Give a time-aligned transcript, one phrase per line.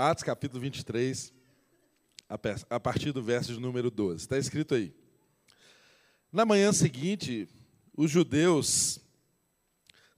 [0.00, 1.32] Atos capítulo 23,
[2.70, 4.20] a partir do verso de número 12.
[4.20, 4.94] Está escrito aí.
[6.32, 7.48] Na manhã seguinte,
[7.96, 9.00] os judeus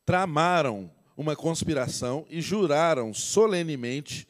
[0.05, 4.29] tramaram uma conspiração e juraram solenemente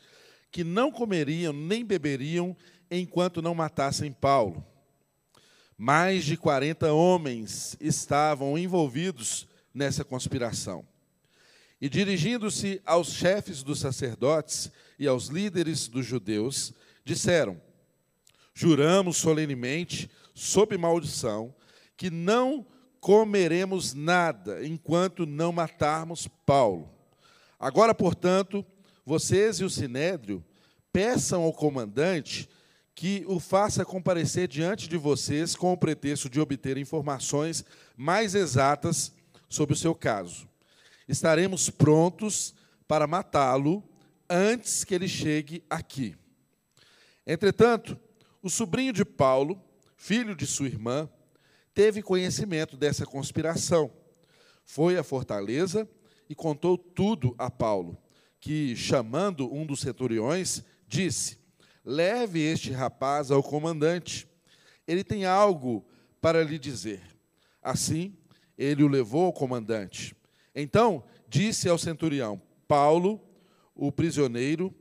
[0.52, 2.56] que não comeriam nem beberiam
[2.88, 4.64] enquanto não matassem Paulo.
[5.76, 10.86] Mais de 40 homens estavam envolvidos nessa conspiração.
[11.80, 17.60] E dirigindo-se aos chefes dos sacerdotes e aos líderes dos judeus, disseram:
[18.52, 21.54] Juramos solenemente, sob maldição,
[21.96, 22.66] que não
[23.00, 26.90] comeremos nada enquanto não matarmos Paulo.
[27.58, 28.64] Agora, portanto,
[29.04, 30.44] vocês e o sinédrio
[30.92, 32.48] peçam ao comandante
[32.94, 37.64] que o faça comparecer diante de vocês com o pretexto de obter informações
[37.96, 39.14] mais exatas
[39.48, 40.49] sobre o seu caso.
[41.10, 42.54] Estaremos prontos
[42.86, 43.82] para matá-lo
[44.28, 46.14] antes que ele chegue aqui.
[47.26, 47.98] Entretanto,
[48.40, 49.60] o sobrinho de Paulo,
[49.96, 51.10] filho de sua irmã,
[51.74, 53.90] teve conhecimento dessa conspiração.
[54.64, 55.88] Foi à fortaleza
[56.28, 57.98] e contou tudo a Paulo,
[58.38, 61.38] que, chamando um dos centuriões, disse:
[61.84, 64.28] Leve este rapaz ao comandante.
[64.86, 65.84] Ele tem algo
[66.20, 67.02] para lhe dizer.
[67.60, 68.16] Assim,
[68.56, 70.14] ele o levou ao comandante.
[70.54, 73.20] Então, disse ao centurião: Paulo,
[73.74, 74.74] o prisioneiro.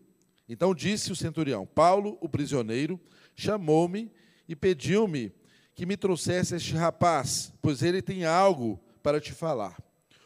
[0.48, 3.00] Então disse o centurião: Paulo, o prisioneiro,
[3.36, 4.12] chamou-me
[4.48, 5.32] e pediu-me
[5.74, 9.78] que me trouxesse este rapaz, pois ele tem algo para te falar.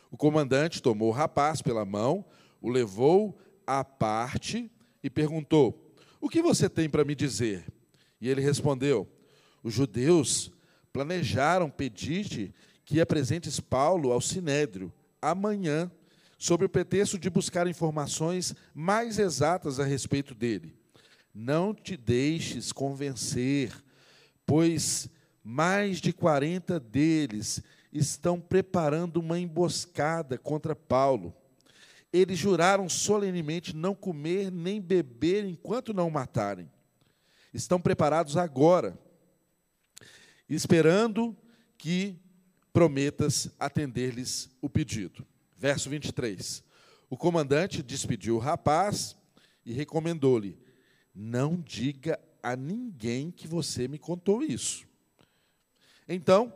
[0.09, 2.25] O comandante tomou o rapaz pela mão,
[2.61, 4.71] o levou à parte
[5.03, 5.83] e perguntou:
[6.19, 7.65] o que você tem para me dizer?
[8.21, 9.05] E ele respondeu:
[9.61, 10.51] Os judeus
[10.93, 14.91] planejaram pedir-te que apresentes Paulo ao sinédrio
[15.29, 15.91] amanhã,
[16.37, 20.75] sob o pretexto de buscar informações mais exatas a respeito dele.
[21.33, 23.73] Não te deixes convencer,
[24.45, 25.09] pois
[25.43, 31.33] mais de 40 deles estão preparando uma emboscada contra Paulo
[32.13, 36.71] eles juraram solenemente não comer nem beber enquanto não o matarem.
[37.51, 38.97] Estão preparados agora,
[40.47, 41.35] esperando
[41.75, 42.15] que
[42.73, 45.25] prometas atender-lhes o pedido.
[45.55, 46.63] Verso 23.
[47.09, 49.15] O comandante despediu o rapaz
[49.63, 50.57] e recomendou-lhe:
[51.13, 54.85] Não diga a ninguém que você me contou isso.
[56.09, 56.53] Então,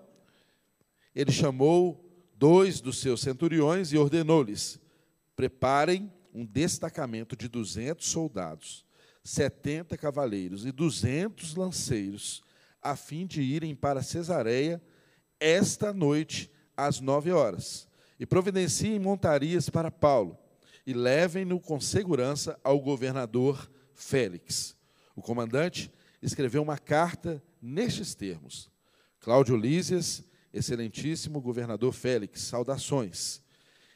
[1.16, 2.03] ele chamou
[2.35, 4.79] dois dos seus centuriões e ordenou-lhes:
[5.35, 8.83] Preparem um destacamento de 200 soldados,
[9.23, 12.44] 70 cavaleiros e 200 lanceiros,
[12.81, 14.81] a fim de irem para Cesareia
[15.40, 17.88] esta noite às nove horas.
[18.20, 20.38] E providenciem montarias para Paulo
[20.86, 24.75] e levem-no com segurança ao governador Félix.
[25.16, 28.72] O comandante escreveu uma carta nestes termos:
[29.20, 33.42] Cláudio Lísias, excelentíssimo governador Félix, saudações.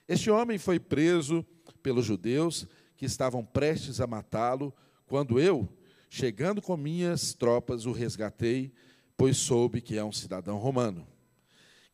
[0.08, 1.46] Este homem foi preso
[1.82, 4.74] pelos judeus que estavam prestes a matá-lo,
[5.08, 5.68] quando eu,
[6.10, 8.74] chegando com minhas tropas, o resgatei,
[9.16, 11.08] pois soube que é um cidadão romano.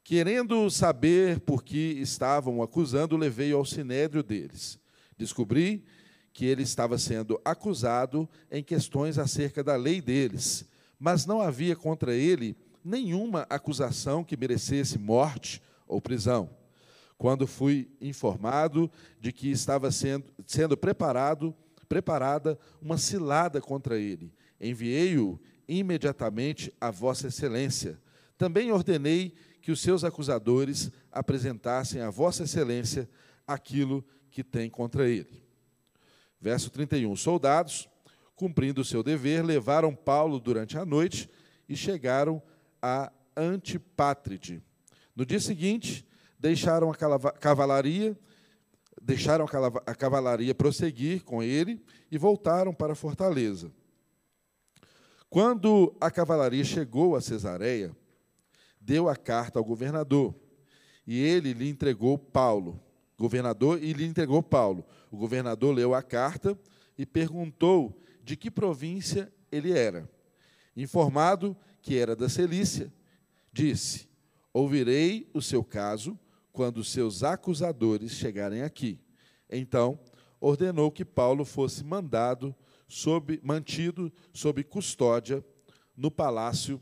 [0.07, 4.79] Querendo saber por que estavam acusando, levei ao sinédrio deles.
[5.18, 5.84] Descobri
[6.31, 10.63] que ele estava sendo acusado em questões acerca da lei deles,
[10.97, 16.50] mas não havia contra ele nenhuma acusação que merecesse morte ou prisão
[17.17, 21.53] quando fui informado de que estava sendo, sendo preparado,
[21.90, 24.31] preparada uma cilada contra ele.
[24.57, 28.00] Enviei-o imediatamente a Vossa Excelência.
[28.38, 29.34] Também ordenei
[29.67, 33.09] que os seus acusadores apresentassem a Vossa Excelência
[33.45, 34.01] aquilo
[34.31, 35.44] que tem contra ele.
[36.39, 37.13] Verso 31.
[37.17, 37.89] Soldados,
[38.33, 41.29] cumprindo o seu dever, levaram Paulo durante a noite
[41.67, 42.41] e chegaram
[42.81, 44.63] a Antipátride.
[45.13, 46.07] No dia seguinte,
[46.39, 46.95] deixaram a
[47.34, 48.17] cavalaria,
[49.01, 49.45] deixaram
[49.85, 53.69] a cavalaria prosseguir com ele e voltaram para a fortaleza.
[55.29, 57.93] Quando a cavalaria chegou a Cesareia,
[58.87, 60.34] deu a carta ao governador,
[61.05, 62.81] e ele lhe entregou Paulo.
[63.17, 64.85] Governador e lhe entregou Paulo.
[65.11, 66.57] O governador leu a carta
[66.97, 70.09] e perguntou de que província ele era.
[70.73, 72.93] Informado que era da Celícia,
[73.51, 74.07] disse:
[74.53, 76.17] Ouvirei o seu caso
[76.53, 79.01] quando seus acusadores chegarem aqui.
[79.49, 79.99] Então,
[80.40, 82.55] ordenou que Paulo fosse mandado
[82.87, 85.43] sob, mantido sob custódia
[85.95, 86.81] no palácio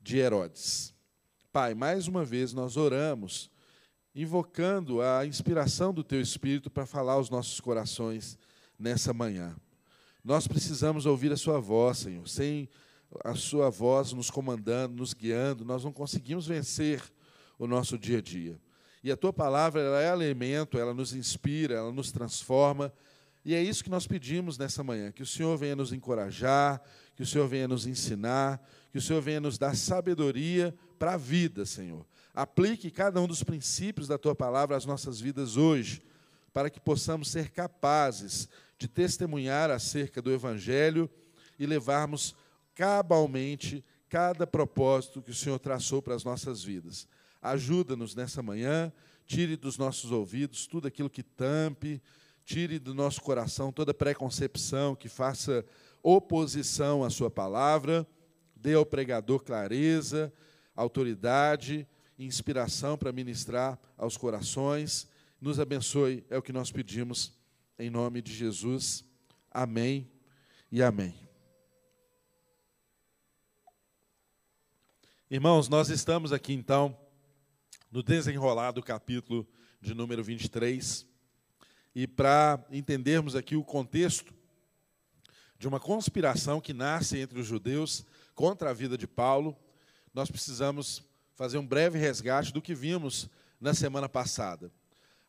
[0.00, 0.92] de Herodes.
[1.52, 3.50] Pai, mais uma vez nós oramos,
[4.14, 8.38] invocando a inspiração do Teu Espírito para falar aos nossos corações
[8.78, 9.54] nessa manhã.
[10.24, 12.26] Nós precisamos ouvir a Sua voz, Senhor.
[12.26, 12.70] Sem
[13.22, 17.02] a Sua voz nos comandando, nos guiando, nós não conseguimos vencer
[17.58, 18.58] o nosso dia a dia.
[19.04, 22.90] E a Tua palavra ela é alimento, ela nos inspira, ela nos transforma.
[23.44, 26.80] E é isso que nós pedimos nessa manhã: que o Senhor venha nos encorajar,
[27.14, 28.58] que o Senhor venha nos ensinar,
[28.90, 32.06] que o Senhor venha nos dar sabedoria para a vida, Senhor.
[32.32, 36.00] Aplique cada um dos princípios da tua palavra às nossas vidas hoje,
[36.52, 41.10] para que possamos ser capazes de testemunhar acerca do Evangelho
[41.58, 42.36] e levarmos
[42.72, 47.08] cabalmente cada propósito que o Senhor traçou para as nossas vidas.
[47.42, 48.92] Ajuda-nos nessa manhã,
[49.26, 52.00] tire dos nossos ouvidos tudo aquilo que tampe,
[52.44, 55.64] tire do nosso coração toda preconcepção que faça
[56.00, 58.06] oposição à Sua palavra,
[58.54, 60.32] dê ao pregador clareza,
[60.74, 61.86] autoridade
[62.18, 65.08] inspiração para ministrar aos corações.
[65.40, 67.32] Nos abençoe, é o que nós pedimos,
[67.78, 69.04] em nome de Jesus.
[69.50, 70.10] Amém
[70.70, 71.14] e amém.
[75.30, 76.96] Irmãos, nós estamos aqui então
[77.90, 79.48] no desenrolar do capítulo
[79.80, 81.06] de número 23.
[81.94, 84.32] E para entendermos aqui o contexto
[85.58, 89.56] de uma conspiração que nasce entre os judeus contra a vida de Paulo,
[90.12, 91.02] nós precisamos
[91.34, 93.28] fazer um breve resgate do que vimos
[93.60, 94.70] na semana passada.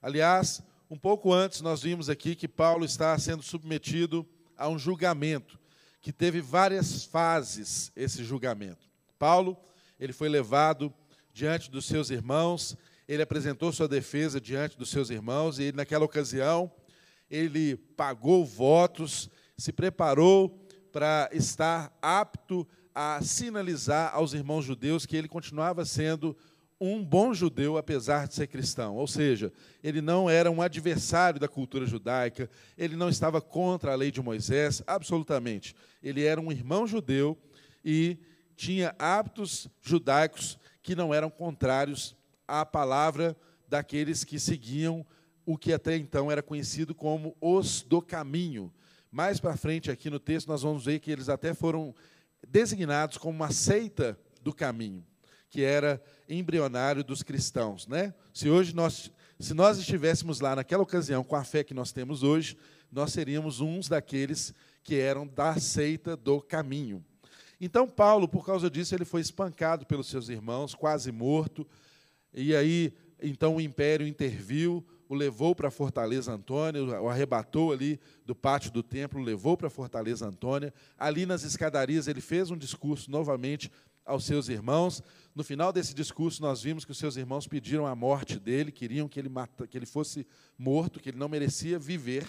[0.01, 4.27] Aliás, um pouco antes nós vimos aqui que Paulo está sendo submetido
[4.57, 5.59] a um julgamento,
[6.01, 8.89] que teve várias fases esse julgamento.
[9.18, 9.57] Paulo,
[10.00, 10.94] ele foi levado
[11.33, 12.77] diante dos seus irmãos,
[13.07, 16.71] ele apresentou sua defesa diante dos seus irmãos e naquela ocasião
[17.30, 25.28] ele pagou votos, se preparou para estar apto a sinalizar aos irmãos judeus que ele
[25.28, 26.36] continuava sendo
[26.80, 28.98] um bom judeu, apesar de ser cristão.
[28.98, 33.95] Ou seja, ele não era um adversário da cultura judaica, ele não estava contra a
[33.95, 35.75] lei de Moisés, absolutamente.
[36.01, 37.38] Ele era um irmão judeu
[37.86, 38.18] e
[38.56, 42.16] tinha hábitos judaicos que não eram contrários
[42.48, 43.36] à palavra
[43.68, 45.06] daqueles que seguiam
[45.45, 48.72] o que até então era conhecido como os do caminho.
[49.12, 51.94] Mais para frente, aqui no texto, nós vamos ver que eles até foram
[52.48, 55.06] designados como uma seita do caminho,
[55.50, 58.13] que era embrionário dos cristãos, né?
[58.34, 62.24] Se hoje nós se nós estivéssemos lá naquela ocasião com a fé que nós temos
[62.24, 62.56] hoje,
[62.90, 64.54] nós seríamos uns daqueles
[64.84, 67.04] que eram da seita do caminho.
[67.60, 71.68] Então Paulo, por causa disso, ele foi espancado pelos seus irmãos, quase morto.
[72.34, 78.00] E aí, então o império interviu, o levou para a Fortaleza Antônia, o arrebatou ali
[78.25, 80.74] do pátio do templo, o levou para a Fortaleza Antônia.
[80.98, 83.71] Ali nas escadarias ele fez um discurso novamente
[84.06, 85.01] aos seus irmãos.
[85.33, 89.07] No final desse discurso, nós vimos que os seus irmãos pediram a morte dele, queriam
[89.07, 90.27] que ele, mata, que ele fosse
[90.57, 92.27] morto, que ele não merecia viver.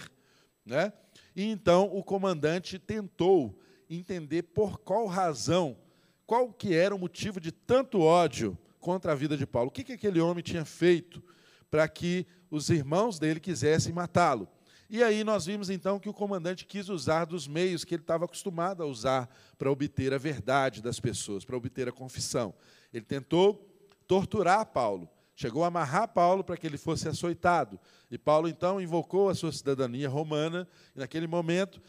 [0.65, 0.93] Né?
[1.35, 3.59] E então o comandante tentou
[3.89, 5.77] entender por qual razão,
[6.25, 9.69] qual que era o motivo de tanto ódio contra a vida de Paulo.
[9.69, 11.21] O que, que aquele homem tinha feito
[11.69, 14.47] para que os irmãos dele quisessem matá-lo.
[14.89, 18.25] E aí nós vimos então que o comandante quis usar dos meios que ele estava
[18.25, 22.53] acostumado a usar para obter a verdade das pessoas, para obter a confissão.
[22.93, 23.67] Ele tentou
[24.07, 27.79] torturar Paulo, chegou a amarrar Paulo para que ele fosse açoitado.
[28.11, 31.81] E Paulo então invocou a sua cidadania romana, e naquele momento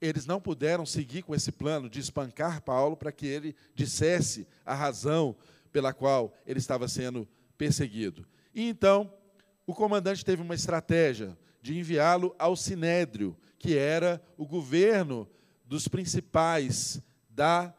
[0.00, 4.74] eles não puderam seguir com esse plano de espancar Paulo para que ele dissesse a
[4.74, 5.34] razão
[5.72, 8.26] pela qual ele estava sendo perseguido.
[8.54, 9.10] E então
[9.66, 15.28] o comandante teve uma estratégia de enviá-lo ao Sinédrio, que era o governo
[15.64, 17.74] dos principais da,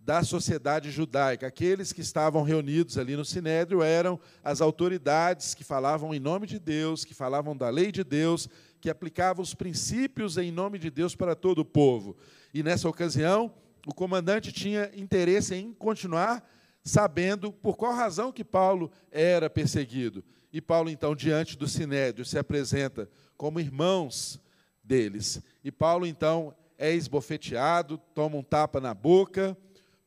[0.00, 1.46] da sociedade judaica.
[1.46, 6.58] Aqueles que estavam reunidos ali no Sinédrio eram as autoridades que falavam em nome de
[6.58, 8.48] Deus, que falavam da lei de Deus,
[8.80, 12.16] que aplicavam os princípios em nome de Deus para todo o povo.
[12.52, 13.54] E nessa ocasião,
[13.86, 16.44] o comandante tinha interesse em continuar
[16.82, 20.24] sabendo por qual razão que Paulo era perseguido.
[20.52, 24.40] E Paulo, então, diante do sinédrio, se apresenta como irmãos
[24.82, 25.42] deles.
[25.62, 29.56] E Paulo, então, é esbofeteado, toma um tapa na boca.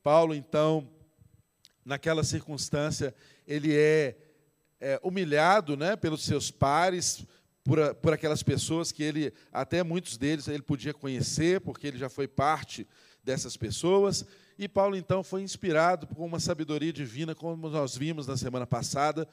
[0.01, 0.89] Paulo, então,
[1.85, 3.13] naquela circunstância,
[3.45, 4.17] ele é,
[4.79, 7.25] é humilhado né, pelos seus pares,
[7.63, 12.09] por, por aquelas pessoas que ele, até muitos deles, ele podia conhecer, porque ele já
[12.09, 12.87] foi parte
[13.23, 14.25] dessas pessoas.
[14.57, 19.27] E Paulo, então, foi inspirado por uma sabedoria divina, como nós vimos na semana passada,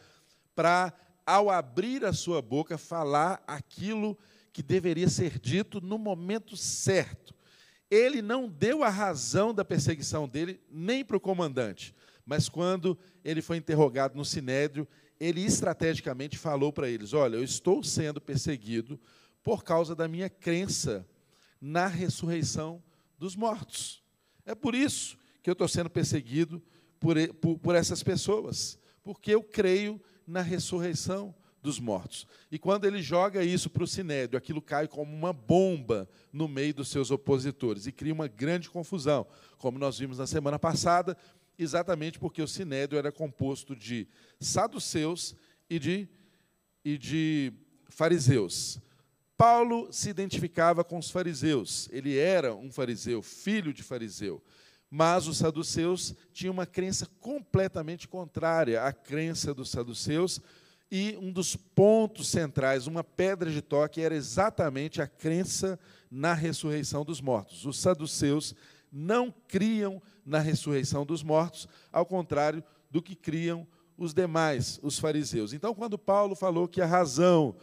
[0.58, 0.92] para,
[1.24, 4.18] ao abrir a sua boca, falar aquilo
[4.52, 7.32] que deveria ser dito no momento certo.
[7.88, 11.94] Ele não deu a razão da perseguição dele nem para o comandante,
[12.26, 14.88] mas quando ele foi interrogado no sinédrio,
[15.20, 18.98] ele estrategicamente falou para eles: Olha, eu estou sendo perseguido
[19.44, 21.06] por causa da minha crença
[21.60, 22.82] na ressurreição
[23.16, 24.02] dos mortos.
[24.44, 26.60] É por isso que eu estou sendo perseguido
[26.98, 32.26] por, por, por essas pessoas, porque eu creio na ressurreição dos mortos.
[32.52, 36.74] E quando ele joga isso para o sinédrio, aquilo cai como uma bomba no meio
[36.74, 39.26] dos seus opositores e cria uma grande confusão,
[39.58, 41.16] como nós vimos na semana passada,
[41.58, 44.06] exatamente porque o sinédrio era composto de
[44.38, 45.34] saduceus
[45.68, 46.08] e de,
[46.84, 47.52] e de
[47.88, 48.80] fariseus.
[49.36, 54.42] Paulo se identificava com os fariseus, ele era um fariseu, filho de fariseu.
[54.90, 60.40] Mas os saduceus tinham uma crença completamente contrária à crença dos saduceus,
[60.90, 65.78] e um dos pontos centrais, uma pedra de toque, era exatamente a crença
[66.10, 67.66] na ressurreição dos mortos.
[67.66, 68.54] Os saduceus
[68.90, 73.66] não criam na ressurreição dos mortos, ao contrário do que criam
[73.98, 75.52] os demais, os fariseus.
[75.52, 77.54] Então, quando Paulo falou que a razão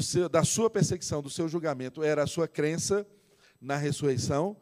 [0.00, 3.06] seu, da sua perseguição, do seu julgamento, era a sua crença
[3.60, 4.56] na ressurreição,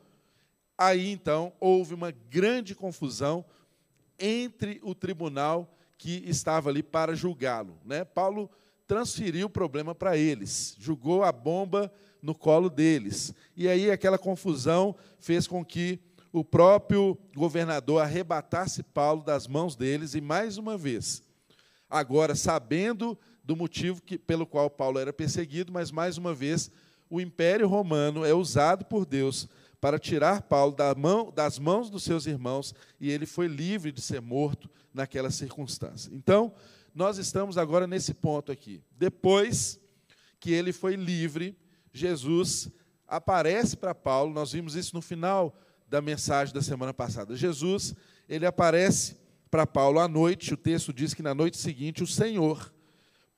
[0.79, 3.45] aí então houve uma grande confusão
[4.19, 7.77] entre o tribunal que estava ali para julgá-lo.
[7.85, 8.05] Né?
[8.05, 8.49] Paulo
[8.87, 11.93] transferiu o problema para eles, jogou a bomba
[12.23, 13.35] no colo deles.
[13.57, 16.01] E aí aquela confusão fez com que
[16.33, 21.23] o próprio governador arrebatasse Paulo das mãos deles e mais uma vez,
[21.91, 26.71] agora sabendo do motivo que, pelo qual Paulo era perseguido, mas mais uma vez
[27.11, 29.49] o Império Romano é usado por Deus
[29.81, 30.75] para tirar Paulo
[31.35, 36.11] das mãos dos seus irmãos e ele foi livre de ser morto naquela circunstância.
[36.13, 36.53] Então,
[36.95, 38.83] nós estamos agora nesse ponto aqui.
[38.97, 39.79] Depois
[40.41, 41.57] que ele foi livre,
[41.93, 42.71] Jesus
[43.07, 45.57] aparece para Paulo, nós vimos isso no final
[45.89, 47.37] da mensagem da semana passada.
[47.37, 47.95] Jesus,
[48.29, 49.17] ele aparece
[49.51, 52.73] para Paulo à noite, o texto diz que na noite seguinte o Senhor,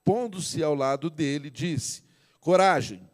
[0.05, 2.03] pondo-se ao lado dele, disse:
[2.41, 3.09] Coragem,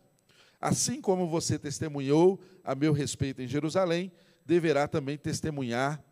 [0.61, 4.11] assim como você testemunhou a meu respeito em Jerusalém,
[4.44, 6.02] deverá também testemunhar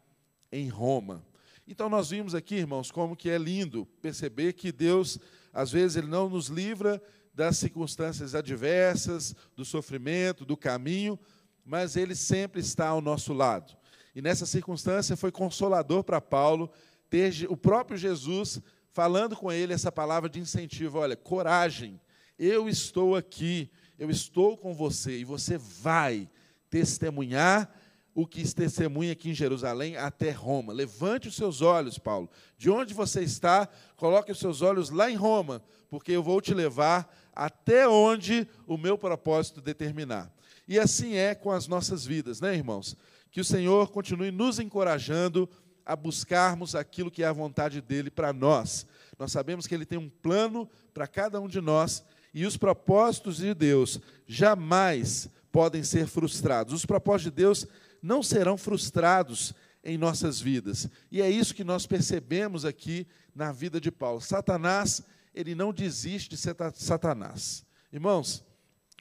[0.52, 1.26] em Roma.
[1.66, 5.18] Então nós vimos aqui, irmãos, como que é lindo perceber que Deus,
[5.52, 7.02] às vezes, ele não nos livra
[7.34, 11.18] das circunstâncias adversas, do sofrimento, do caminho,
[11.64, 13.76] mas ele sempre está ao nosso lado.
[14.14, 16.70] E nessa circunstância foi consolador para Paulo
[17.10, 18.60] ter o próprio Jesus
[18.92, 22.00] falando com ele essa palavra de incentivo: olha, coragem,
[22.38, 23.68] eu estou aqui,
[23.98, 26.28] eu estou com você e você vai
[26.74, 27.72] testemunhar
[28.12, 30.72] o que testemunha aqui em Jerusalém até Roma.
[30.72, 32.28] Levante os seus olhos, Paulo.
[32.58, 36.52] De onde você está, coloque os seus olhos lá em Roma, porque eu vou te
[36.52, 40.32] levar até onde o meu propósito determinar.
[40.66, 42.96] E assim é com as nossas vidas, né, irmãos?
[43.30, 45.48] Que o Senhor continue nos encorajando
[45.86, 48.84] a buscarmos aquilo que é a vontade dele para nós.
[49.16, 53.36] Nós sabemos que ele tem um plano para cada um de nós e os propósitos
[53.36, 56.74] de Deus jamais podem ser frustrados.
[56.74, 57.64] Os propósitos de Deus
[58.02, 60.88] não serão frustrados em nossas vidas.
[61.12, 64.20] E é isso que nós percebemos aqui na vida de Paulo.
[64.20, 65.00] Satanás,
[65.32, 67.64] ele não desiste de ser Satanás.
[67.92, 68.44] Irmãos,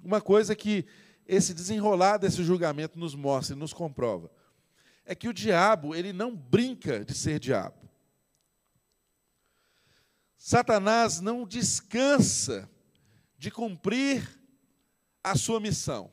[0.04, 0.86] uma coisa que
[1.26, 4.30] esse desenrolar desse julgamento nos mostra e nos comprova
[5.08, 7.90] é que o diabo, ele não brinca de ser diabo.
[10.38, 12.70] Satanás não descansa
[13.40, 14.40] de cumprir
[15.24, 16.12] a sua missão,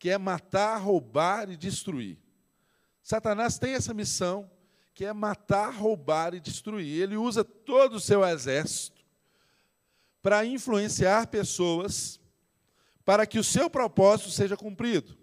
[0.00, 2.18] que é matar, roubar e destruir.
[3.02, 4.50] Satanás tem essa missão,
[4.94, 7.02] que é matar, roubar e destruir.
[7.02, 9.04] Ele usa todo o seu exército
[10.22, 12.18] para influenciar pessoas
[13.04, 15.18] para que o seu propósito seja cumprido.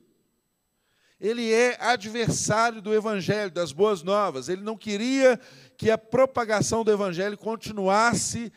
[1.20, 4.48] Ele é adversário do Evangelho, das boas novas.
[4.48, 5.40] Ele não queria
[5.76, 8.54] que a propagação do Evangelho continuasse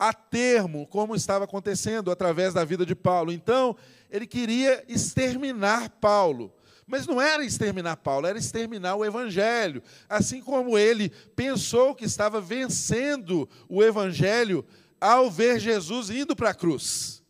[0.00, 3.30] a termo, como estava acontecendo através da vida de Paulo.
[3.30, 3.76] Então,
[4.10, 6.50] ele queria exterminar Paulo.
[6.86, 9.82] Mas não era exterminar Paulo, era exterminar o Evangelho.
[10.08, 14.64] Assim como ele pensou que estava vencendo o Evangelho
[14.98, 17.22] ao ver Jesus indo para a cruz.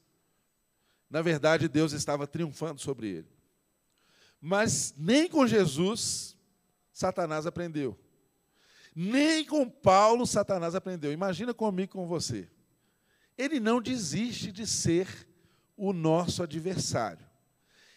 [1.11, 3.29] Na verdade, Deus estava triunfando sobre ele.
[4.41, 6.37] Mas nem com Jesus,
[6.93, 7.99] Satanás aprendeu.
[8.95, 11.13] Nem com Paulo, Satanás aprendeu.
[11.13, 12.49] Imagina comigo com você.
[13.41, 15.09] Ele não desiste de ser
[15.75, 17.25] o nosso adversário.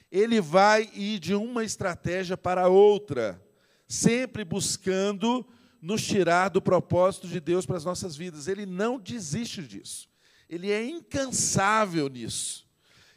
[0.09, 3.45] Ele vai ir de uma estratégia para outra,
[3.85, 5.45] sempre buscando
[5.81, 8.47] nos tirar do propósito de Deus para as nossas vidas.
[8.47, 10.07] Ele não desiste disso.
[10.47, 12.65] Ele é incansável nisso.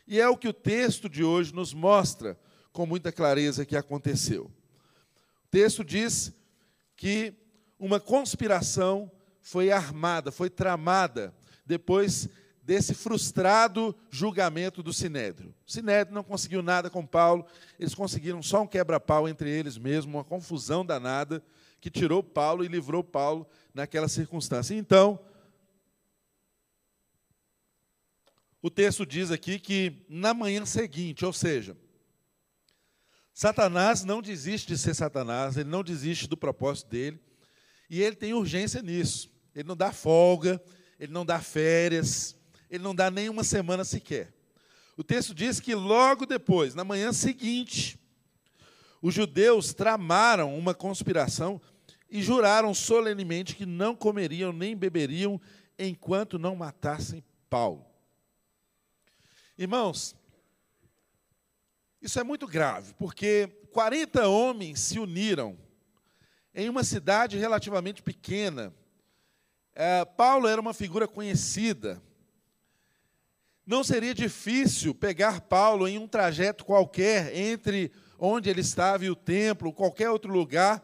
[0.04, 2.36] E é o que o texto de hoje nos mostra
[2.72, 4.50] com muita clareza que aconteceu.
[5.44, 6.32] O texto diz
[6.96, 7.32] que
[7.78, 9.08] uma conspiração
[9.40, 11.32] foi armada, foi tramada,
[11.66, 12.28] depois
[12.62, 15.54] desse frustrado julgamento do Sinédrio.
[15.66, 17.46] O Sinédrio não conseguiu nada com Paulo,
[17.78, 21.44] eles conseguiram só um quebra-pau entre eles mesmos, uma confusão danada,
[21.80, 24.74] que tirou Paulo e livrou Paulo naquela circunstância.
[24.74, 25.20] Então,
[28.60, 31.76] o texto diz aqui que na manhã seguinte, ou seja,
[33.32, 37.20] Satanás não desiste de ser Satanás, ele não desiste do propósito dele,
[37.88, 39.30] e ele tem urgência nisso.
[39.54, 40.60] Ele não dá folga,
[40.98, 42.36] ele não dá férias,
[42.70, 44.32] ele não dá nem uma semana sequer.
[44.96, 47.98] O texto diz que logo depois, na manhã seguinte,
[49.02, 51.60] os judeus tramaram uma conspiração
[52.10, 55.40] e juraram solenemente que não comeriam nem beberiam
[55.78, 57.84] enquanto não matassem Paulo.
[59.58, 60.16] Irmãos,
[62.00, 65.58] isso é muito grave, porque 40 homens se uniram
[66.54, 68.74] em uma cidade relativamente pequena.
[69.78, 72.02] É, Paulo era uma figura conhecida.
[73.66, 79.14] Não seria difícil pegar Paulo em um trajeto qualquer entre onde ele estava e o
[79.14, 80.82] templo, qualquer outro lugar,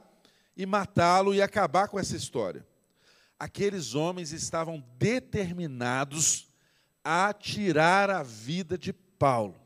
[0.55, 2.67] e matá-lo e acabar com essa história.
[3.39, 6.53] Aqueles homens estavam determinados
[7.03, 9.59] a tirar a vida de Paulo.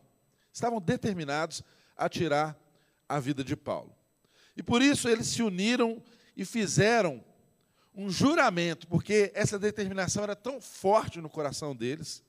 [0.53, 1.65] Estavam determinados
[1.97, 2.57] a tirar
[3.09, 3.93] a vida de Paulo.
[4.57, 6.01] E por isso eles se uniram
[6.37, 7.25] e fizeram
[7.97, 12.23] um juramento, porque essa determinação era tão forte no coração deles,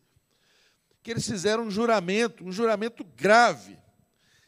[1.04, 3.78] que eles fizeram um juramento, um juramento grave.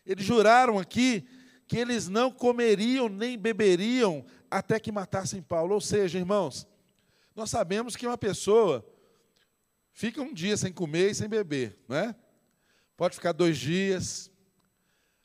[0.06, 1.28] Eles juraram aqui
[1.68, 5.76] que eles não comeriam nem beberiam até que matassem Paulo.
[5.76, 6.66] Ou seja, irmãos,
[7.36, 8.86] nós sabemos que uma pessoa
[9.92, 12.16] fica um dia sem comer e sem beber, não é?
[12.96, 14.32] Pode ficar dois dias,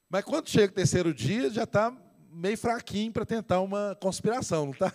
[0.09, 1.97] mas quando chega o terceiro dia, já está
[2.31, 4.93] meio fraquinho para tentar uma conspiração, não está?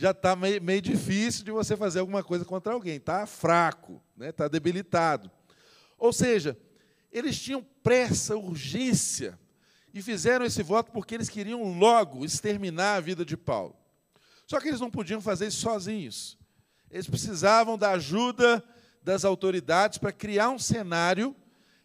[0.00, 4.24] Já está meio, meio difícil de você fazer alguma coisa contra alguém, está fraco, está
[4.24, 4.30] né?
[4.30, 5.28] Tá debilitado.
[5.98, 6.56] Ou seja,
[7.10, 9.36] eles tinham pressa, urgência
[9.92, 13.74] e fizeram esse voto porque eles queriam logo exterminar a vida de Paulo.
[14.46, 16.38] Só que eles não podiam fazer isso sozinhos.
[16.88, 18.62] Eles precisavam da ajuda
[19.02, 21.34] das autoridades para criar um cenário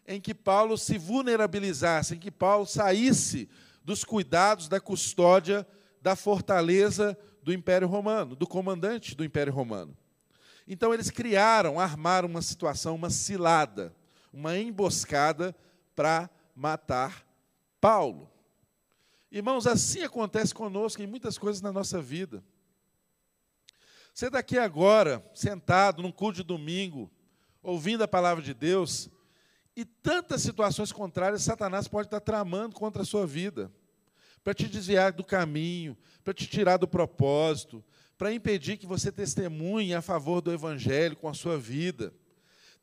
[0.06, 3.48] em que Paulo se vulnerabilizasse, em que Paulo saísse
[3.82, 5.66] dos cuidados da custódia
[6.04, 9.96] da fortaleza do Império Romano, do comandante do Império Romano.
[10.68, 13.96] Então eles criaram, armaram uma situação, uma cilada,
[14.30, 15.56] uma emboscada
[15.96, 17.26] para matar
[17.80, 18.30] Paulo.
[19.32, 22.44] Irmãos, assim acontece conosco em muitas coisas na nossa vida.
[24.12, 27.10] Você está aqui agora, sentado num culto de domingo,
[27.62, 29.08] ouvindo a palavra de Deus,
[29.74, 33.72] e tantas situações contrárias Satanás pode estar tramando contra a sua vida,
[34.44, 37.82] para te desviar do caminho, para te tirar do propósito,
[38.16, 42.12] para impedir que você testemunhe a favor do Evangelho com a sua vida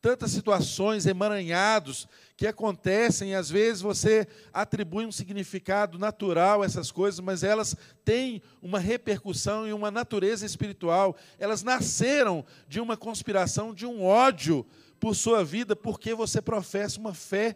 [0.02, 6.91] tantas situações emaranhados que acontecem, e às vezes você atribui um significado natural a essas
[6.91, 11.15] coisas, mas elas têm uma repercussão e uma natureza espiritual.
[11.38, 14.65] Elas nasceram de uma conspiração, de um ódio
[15.00, 17.56] por sua vida, porque você professa uma fé,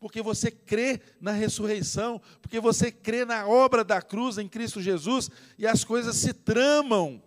[0.00, 5.30] porque você crê na ressurreição, porque você crê na obra da cruz em Cristo Jesus,
[5.58, 7.22] e as coisas se tramam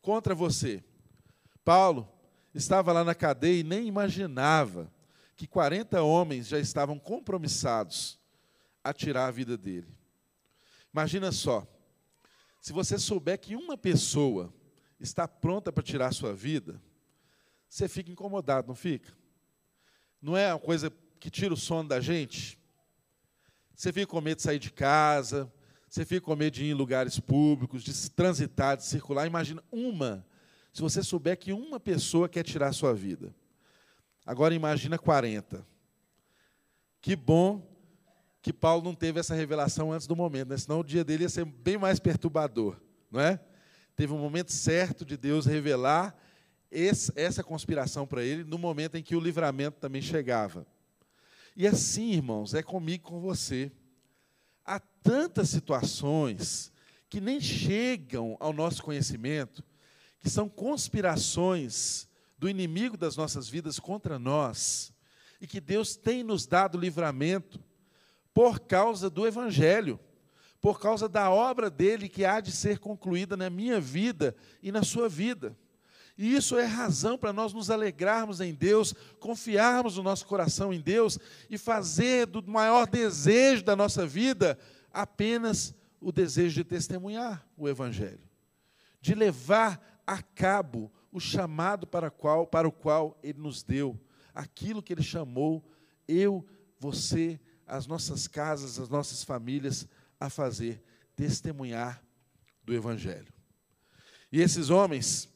[0.00, 0.82] contra você.
[1.64, 2.08] Paulo
[2.54, 4.92] estava lá na cadeia e nem imaginava
[5.36, 8.18] que 40 homens já estavam compromissados
[8.84, 9.88] a tirar a vida dele.
[10.92, 11.66] Imagina só,
[12.60, 14.52] se você souber que uma pessoa
[15.00, 16.80] está pronta para tirar a sua vida,
[17.68, 19.12] você fica incomodado, não fica?
[20.20, 22.58] Não é uma coisa que tira o sono da gente?
[23.76, 25.48] Você fica com medo de sair de casa,
[25.88, 29.24] você fica com medo de ir em lugares públicos, de transitar, de circular.
[29.24, 30.26] Imagina uma
[30.72, 33.32] se você souber que uma pessoa quer tirar a sua vida.
[34.26, 35.64] Agora imagina 40.
[37.00, 37.70] Que bom
[38.40, 40.56] que Paulo não teve essa revelação antes do momento, né?
[40.56, 43.38] senão o dia dele ia ser bem mais perturbador, não é?
[43.94, 46.18] Teve um momento certo de Deus revelar
[46.68, 50.66] esse, essa conspiração para ele no momento em que o livramento também chegava.
[51.56, 53.70] E assim, irmãos, é comigo com você.
[54.64, 56.72] Há tantas situações
[57.08, 59.62] que nem chegam ao nosso conhecimento,
[60.18, 64.92] que são conspirações do inimigo das nossas vidas contra nós,
[65.40, 67.62] e que Deus tem nos dado livramento
[68.32, 70.00] por causa do Evangelho,
[70.60, 74.82] por causa da obra dele que há de ser concluída na minha vida e na
[74.82, 75.56] sua vida.
[76.16, 80.80] E isso é razão para nós nos alegrarmos em Deus, confiarmos o nosso coração em
[80.80, 84.58] Deus e fazer do maior desejo da nossa vida
[84.92, 88.20] apenas o desejo de testemunhar o Evangelho,
[89.00, 93.98] de levar a cabo o chamado para, qual, para o qual Ele nos deu,
[94.34, 95.64] aquilo que Ele chamou
[96.06, 96.46] eu,
[96.78, 99.88] você, as nossas casas, as nossas famílias
[100.20, 100.82] a fazer,
[101.16, 102.02] testemunhar
[102.64, 103.32] do Evangelho.
[104.30, 105.31] E esses homens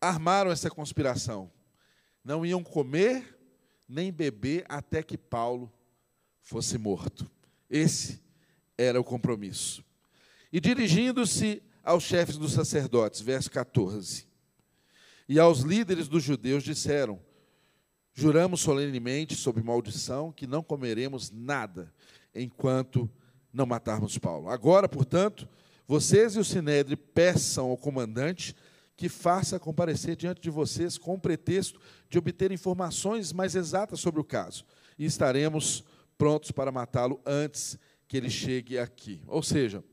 [0.00, 1.50] armaram essa conspiração.
[2.24, 3.38] Não iam comer
[3.88, 5.72] nem beber até que Paulo
[6.42, 7.30] fosse morto.
[7.70, 8.20] Esse
[8.76, 9.84] era o compromisso.
[10.52, 14.26] E dirigindo-se aos chefes dos sacerdotes, verso 14,
[15.28, 17.20] e aos líderes dos judeus disseram:
[18.14, 21.92] Juramos solenemente, sob maldição, que não comeremos nada
[22.34, 23.10] enquanto
[23.52, 24.48] não matarmos Paulo.
[24.48, 25.48] Agora, portanto,
[25.86, 28.54] vocês e o Sinédrio peçam ao comandante
[28.98, 31.80] que faça comparecer diante de vocês com o pretexto
[32.10, 34.64] de obter informações mais exatas sobre o caso.
[34.98, 35.84] E estaremos
[36.18, 39.22] prontos para matá-lo antes que ele chegue aqui.
[39.28, 39.84] Ou seja,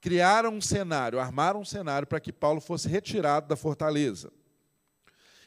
[0.00, 4.32] criaram um cenário, armaram um cenário para que Paulo fosse retirado da fortaleza.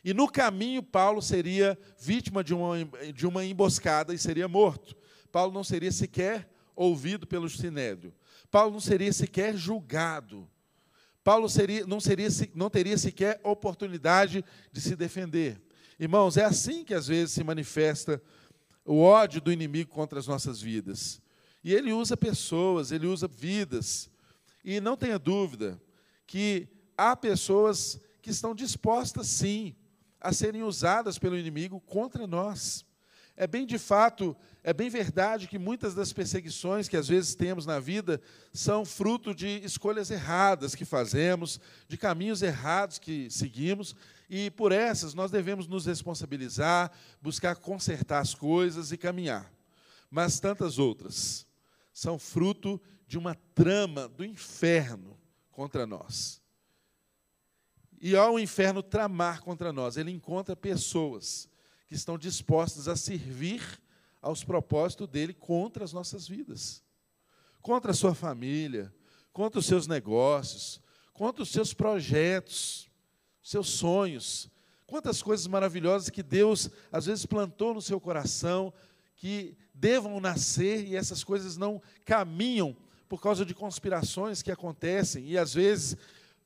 [0.06, 2.76] E no caminho, Paulo seria vítima de uma,
[3.16, 4.96] de uma emboscada e seria morto.
[5.32, 8.14] Paulo não seria sequer ouvido pelo sinédrio.
[8.52, 10.48] Paulo não seria sequer julgado.
[11.30, 15.62] Paulo seria, não, seria, não teria sequer oportunidade de se defender.
[16.00, 18.20] Irmãos, é assim que às vezes se manifesta
[18.84, 21.22] o ódio do inimigo contra as nossas vidas.
[21.64, 24.10] E ele usa pessoas, ele usa vidas.
[24.66, 25.80] E não tenha dúvida
[26.26, 29.76] que há pessoas que estão dispostas, sim,
[30.20, 32.84] a serem usadas pelo inimigo contra nós.
[33.40, 37.66] É bem de fato, é bem verdade que muitas das perseguições que às vezes temos
[37.66, 38.20] na vida
[38.52, 43.96] são fruto de escolhas erradas que fazemos, de caminhos errados que seguimos,
[44.30, 49.50] e por essas nós devemos nos responsabilizar, buscar consertar as coisas e caminhar.
[50.12, 51.48] Mas tantas outras
[51.94, 55.18] são fruto de uma trama do inferno
[55.50, 56.42] contra nós.
[58.02, 61.48] E ao inferno tramar contra nós, ele encontra pessoas
[61.90, 63.64] que estão dispostas a servir
[64.22, 66.84] aos propósitos dele contra as nossas vidas,
[67.64, 68.94] contra a sua família,
[69.34, 70.80] contra os seus negócios,
[71.12, 72.88] contra os seus projetos,
[73.42, 74.52] seus sonhos.
[74.86, 78.72] Quantas coisas maravilhosas que Deus às vezes plantou no seu coração
[79.16, 85.40] que devam nascer e essas coisas não caminham por causa de conspirações que acontecem e
[85.40, 85.98] às vezes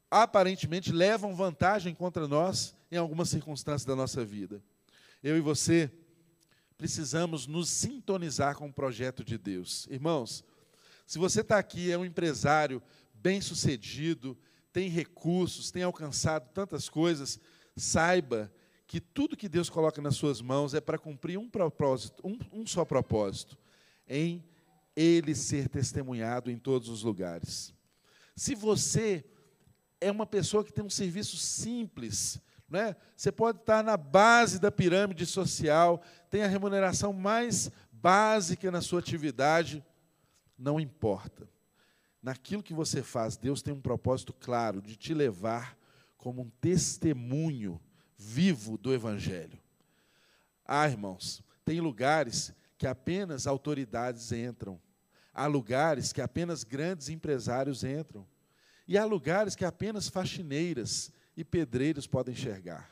[0.10, 4.64] aparentemente levam vantagem contra nós em algumas circunstâncias da nossa vida
[5.24, 5.90] eu e você
[6.78, 9.88] precisamos nos sintonizar com o projeto de Deus.
[9.90, 10.44] Irmãos,
[11.08, 12.84] se você está aqui, é um empresário
[13.14, 14.38] bem-sucedido,
[14.74, 17.40] tem recursos, tem alcançado tantas coisas,
[17.76, 18.52] saiba
[18.86, 22.68] que tudo que Deus coloca nas suas mãos é para cumprir um propósito, um, um
[22.68, 23.58] só propósito,
[24.08, 24.44] em
[24.94, 27.74] Ele ser testemunhado em todos os lugares.
[28.36, 29.24] Se você
[30.02, 32.42] é uma pessoa que tem um serviço simples,
[32.74, 32.96] né?
[33.16, 39.00] Você pode estar na base da pirâmide social, tem a remuneração mais básica na sua
[39.00, 39.86] atividade,
[40.58, 41.48] não importa.
[42.20, 45.78] Naquilo que você faz, Deus tem um propósito claro de te levar
[46.18, 47.80] como um testemunho
[48.18, 49.60] vivo do Evangelho.
[50.66, 54.82] Ah, irmãos, tem lugares que apenas autoridades entram,
[55.32, 58.26] há lugares que apenas grandes empresários entram,
[58.88, 62.90] e há lugares que apenas faxineiras e pedreiros podem enxergar.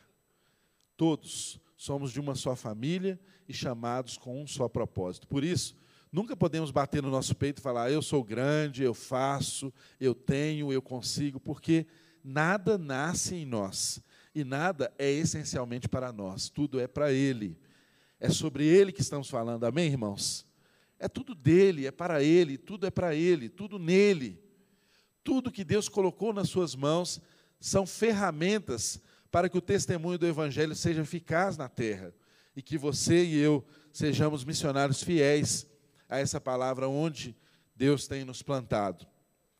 [0.97, 5.27] Todos somos de uma só família e chamados com um só propósito.
[5.27, 5.75] Por isso,
[6.11, 10.71] nunca podemos bater no nosso peito e falar: eu sou grande, eu faço, eu tenho,
[10.71, 11.85] eu consigo, porque
[12.23, 14.01] nada nasce em nós
[14.33, 17.57] e nada é essencialmente para nós, tudo é para Ele.
[18.19, 20.45] É sobre Ele que estamos falando, amém, irmãos?
[20.99, 24.39] É tudo dele, é para Ele, tudo é para Ele, tudo nele.
[25.23, 27.19] Tudo que Deus colocou nas suas mãos
[27.61, 28.99] são ferramentas
[29.31, 32.13] para que o testemunho do Evangelho seja eficaz na terra
[32.55, 35.67] e que você e eu sejamos missionários fiéis
[36.09, 37.37] a essa palavra onde
[37.75, 39.07] Deus tem nos plantado.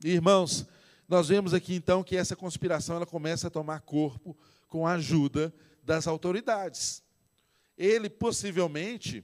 [0.04, 0.68] Irmãos,
[1.08, 4.36] nós vemos aqui então que essa conspiração ela começa a tomar corpo
[4.68, 7.04] com a ajuda das autoridades.
[7.78, 9.24] Ele possivelmente,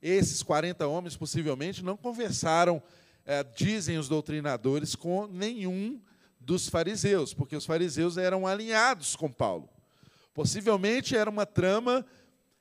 [0.00, 2.82] esses 40 homens possivelmente não conversaram,
[3.24, 6.00] é, dizem os doutrinadores, com nenhum
[6.44, 9.68] dos fariseus, porque os fariseus eram alinhados com Paulo.
[10.32, 12.04] Possivelmente era uma trama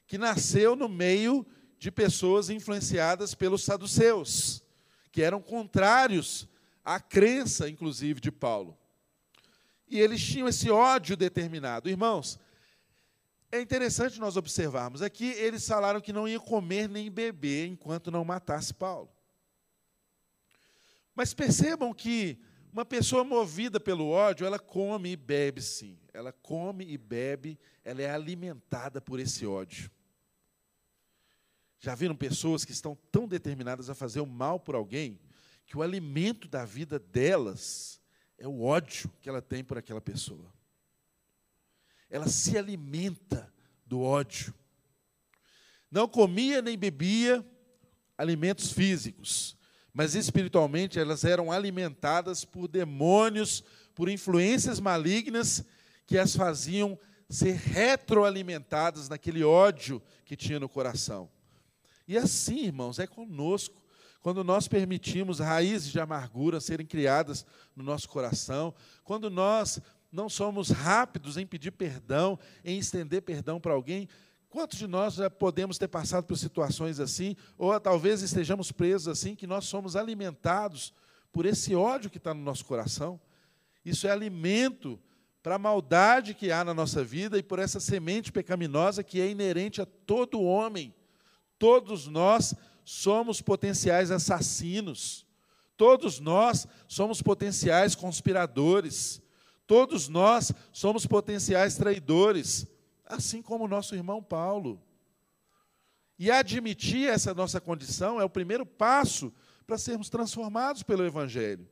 [0.07, 1.45] que nasceu no meio
[1.77, 4.63] de pessoas influenciadas pelos saduceus,
[5.11, 6.47] que eram contrários
[6.83, 8.77] à crença, inclusive, de Paulo.
[9.87, 11.89] E eles tinham esse ódio determinado.
[11.89, 12.39] Irmãos,
[13.51, 15.01] é interessante nós observarmos.
[15.01, 19.11] Aqui eles falaram que não iam comer nem beber enquanto não matasse Paulo.
[21.13, 22.39] Mas percebam que
[22.73, 25.95] Uma pessoa movida pelo ódio, ela come e bebe, sim.
[26.11, 29.91] Ela come e bebe, ela é alimentada por esse ódio.
[31.79, 35.19] Já viram pessoas que estão tão determinadas a fazer o mal por alguém,
[35.67, 38.01] que o alimento da vida delas
[38.39, 40.51] é o ódio que ela tem por aquela pessoa.
[42.09, 43.53] Ela se alimenta
[43.85, 44.51] do ódio.
[45.91, 47.45] Não comia nem bebia
[48.17, 49.55] alimentos físicos,
[49.93, 55.63] mas espiritualmente elas eram alimentadas por demônios, por influências malignas
[56.07, 56.97] que as faziam
[57.29, 61.29] ser retroalimentadas naquele ódio que tinha no coração.
[62.07, 63.81] E assim, irmãos, é conosco.
[64.21, 70.69] Quando nós permitimos raízes de amargura serem criadas no nosso coração, quando nós não somos
[70.69, 74.07] rápidos em pedir perdão, em estender perdão para alguém,
[74.53, 79.33] Quantos de nós já podemos ter passado por situações assim, ou talvez estejamos presos assim,
[79.33, 80.93] que nós somos alimentados
[81.31, 83.19] por esse ódio que está no nosso coração?
[83.83, 84.99] Isso é alimento
[85.41, 89.27] para a maldade que há na nossa vida e por essa semente pecaminosa que é
[89.27, 90.93] inerente a todo homem.
[91.57, 92.53] Todos nós
[92.85, 95.25] somos potenciais assassinos.
[95.75, 99.19] Todos nós somos potenciais conspiradores.
[99.65, 102.67] Todos nós somos potenciais traidores
[103.13, 104.81] assim como o nosso irmão Paulo.
[106.17, 109.33] E admitir essa nossa condição é o primeiro passo
[109.65, 111.67] para sermos transformados pelo Evangelho.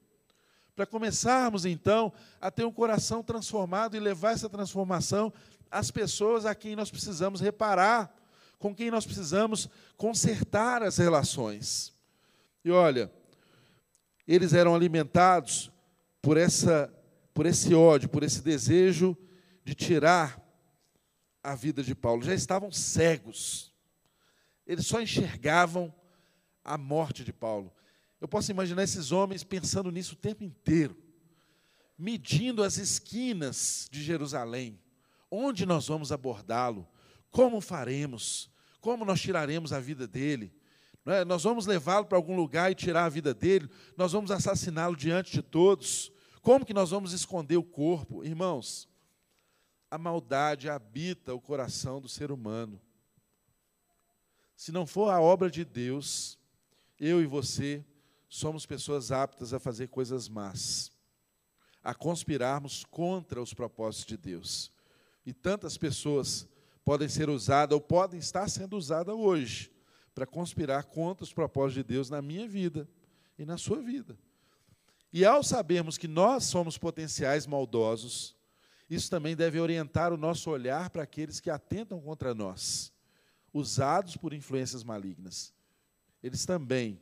[0.75, 5.31] Para começarmos, então, a ter um coração transformado e levar essa transformação
[5.69, 8.13] às pessoas a quem nós precisamos reparar,
[8.57, 11.93] com quem nós precisamos consertar as relações.
[12.63, 13.11] E olha,
[14.27, 15.71] eles eram alimentados
[16.21, 16.93] por, essa,
[17.33, 19.17] por esse ódio, por esse desejo
[19.63, 20.39] de tirar
[21.43, 23.73] a vida de Paulo, já estavam cegos.
[24.65, 25.93] Eles só enxergavam
[26.63, 27.73] a morte de Paulo.
[28.19, 30.95] Eu posso imaginar esses homens pensando nisso o tempo inteiro,
[31.97, 34.79] medindo as esquinas de Jerusalém.
[35.29, 36.87] Onde nós vamos abordá-lo?
[37.31, 38.51] Como faremos?
[38.79, 40.53] Como nós tiraremos a vida dele?
[41.05, 41.25] É?
[41.25, 43.67] Nós vamos levá-lo para algum lugar e tirar a vida dele?
[43.97, 46.11] Nós vamos assassiná-lo diante de todos?
[46.41, 48.23] Como que nós vamos esconder o corpo?
[48.23, 48.87] Irmãos,
[49.91, 52.79] a maldade habita o coração do ser humano.
[54.55, 56.39] Se não for a obra de Deus,
[56.97, 57.85] eu e você
[58.29, 60.93] somos pessoas aptas a fazer coisas más,
[61.83, 64.71] a conspirarmos contra os propósitos de Deus.
[65.25, 66.47] E tantas pessoas
[66.85, 69.69] podem ser usadas ou podem estar sendo usadas hoje
[70.15, 72.87] para conspirar contra os propósitos de Deus na minha vida
[73.37, 74.17] e na sua vida.
[75.11, 78.39] E ao sabermos que nós somos potenciais maldosos,
[78.93, 82.91] isso também deve orientar o nosso olhar para aqueles que atentam contra nós,
[83.53, 85.53] usados por influências malignas.
[86.21, 86.99] Eles também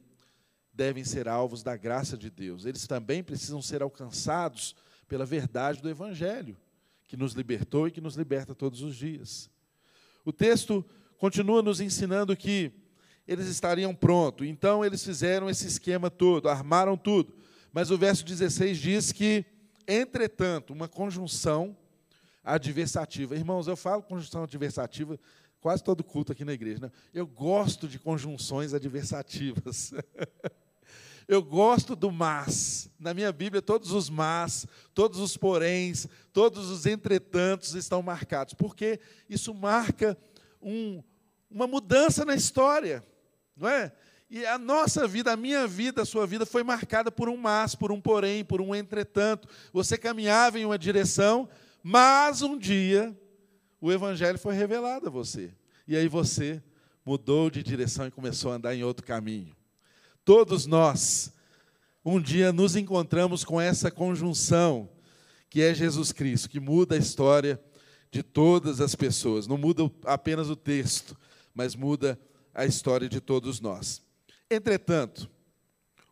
[0.71, 2.63] devem ser alvos da graça de Deus.
[2.63, 4.75] Eles também precisam ser alcançados
[5.07, 6.55] pela verdade do Evangelho,
[7.07, 9.49] que nos libertou e que nos liberta todos os dias.
[10.23, 10.85] O texto
[11.17, 12.71] continua nos ensinando que
[13.27, 17.33] eles estariam prontos, então eles fizeram esse esquema todo, armaram tudo.
[17.73, 19.43] Mas o verso 16 diz que
[19.91, 21.75] Entretanto, uma conjunção
[22.43, 23.35] adversativa.
[23.35, 25.19] Irmãos, eu falo conjunção adversativa
[25.59, 26.79] quase todo culto aqui na igreja.
[26.79, 26.91] Né?
[27.11, 29.91] Eu gosto de conjunções adversativas.
[31.27, 32.87] eu gosto do mas.
[32.99, 38.99] Na minha Bíblia, todos os mas, todos os poréns, todos os entretantos estão marcados, porque
[39.27, 40.15] isso marca
[40.61, 41.01] um,
[41.49, 43.03] uma mudança na história,
[43.57, 43.91] não é?
[44.29, 47.73] E a nossa vida, a minha vida, a sua vida foi marcada por um mas,
[47.73, 49.47] por um porém, por um entretanto.
[49.73, 51.49] Você caminhava em uma direção,
[51.81, 53.17] mas um dia
[53.81, 55.51] o evangelho foi revelado a você.
[55.87, 56.61] E aí você
[57.03, 59.55] mudou de direção e começou a andar em outro caminho.
[60.23, 61.33] Todos nós
[62.05, 64.89] um dia nos encontramos com essa conjunção
[65.49, 67.59] que é Jesus Cristo, que muda a história
[68.11, 69.47] de todas as pessoas.
[69.47, 71.17] Não muda apenas o texto,
[71.53, 72.19] mas muda
[72.53, 74.01] a história de todos nós.
[74.51, 75.29] Entretanto,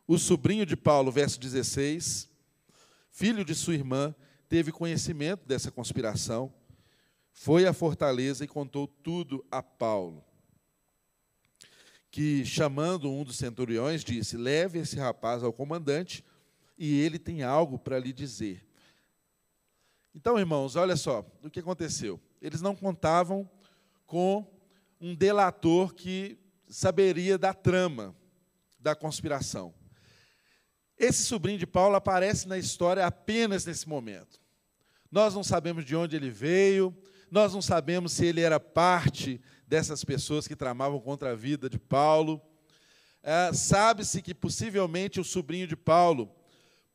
[0.08, 2.30] o sobrinho de Paulo, verso 16,
[3.10, 4.14] filho de sua irmã,
[4.48, 6.54] teve conhecimento dessa conspiração,
[7.32, 10.24] foi à fortaleza e contou tudo a Paulo.
[12.12, 16.24] Que, chamando um dos centuriões, disse: Leve esse rapaz ao comandante
[16.78, 18.68] e ele tem algo para lhe dizer.
[20.14, 22.20] Então, irmãos, olha só o que aconteceu.
[22.40, 23.50] Eles não contavam
[24.06, 24.48] com
[25.02, 26.38] um delator que
[26.70, 28.16] saberia da trama
[28.80, 29.74] da conspiração.
[30.98, 34.40] Esse sobrinho de Paulo aparece na história apenas nesse momento.
[35.12, 36.96] Nós não sabemos de onde ele veio,
[37.30, 41.78] nós não sabemos se ele era parte dessas pessoas que tramavam contra a vida de
[41.78, 42.42] Paulo.
[43.22, 46.34] É, Sabe-se que possivelmente o sobrinho de Paulo,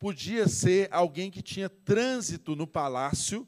[0.03, 3.47] podia ser alguém que tinha trânsito no palácio,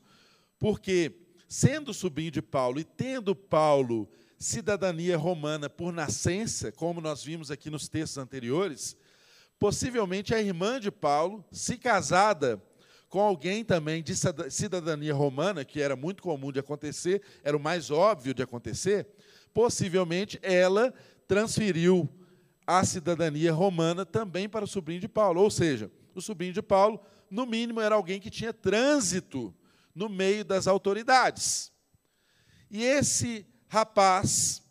[0.57, 4.09] porque, sendo sobrinho de Paulo e tendo Paulo
[4.45, 8.95] cidadania romana por nascença, como nós vimos aqui nos textos anteriores,
[9.59, 12.63] possivelmente a irmã de Paulo, se casada
[13.09, 14.15] com alguém também de
[14.51, 19.09] cidadania romana, que era muito comum de acontecer, era o mais óbvio de acontecer,
[19.55, 20.93] possivelmente ela
[21.27, 22.07] transferiu
[22.67, 25.41] a cidadania romana também para o sobrinho de Paulo.
[25.41, 29.55] Ou seja, o sobrinho de Paulo, no mínimo, era alguém que tinha trânsito
[29.95, 31.73] no meio das autoridades.
[32.71, 34.63] E esse rapaz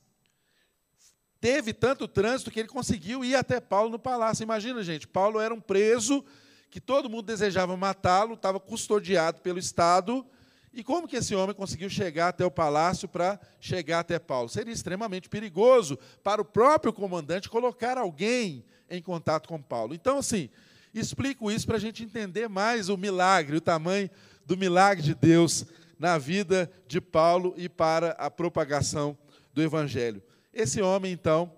[1.42, 4.44] teve tanto trânsito que ele conseguiu ir até Paulo no palácio.
[4.44, 6.24] Imagina, gente, Paulo era um preso
[6.72, 10.26] que todo mundo desejava matá-lo, estava custodiado pelo Estado.
[10.74, 14.48] E como que esse homem conseguiu chegar até o palácio para chegar até Paulo?
[14.48, 19.94] Seria extremamente perigoso para o próprio comandante colocar alguém em contato com Paulo.
[19.94, 20.50] Então, assim,
[20.94, 24.10] explico isso para a gente entender mais o milagre, o tamanho
[24.46, 25.66] do milagre de Deus
[25.98, 29.18] na vida de Paulo e para a propagação
[29.54, 30.22] do Evangelho.
[30.54, 31.52] Esse homem, então,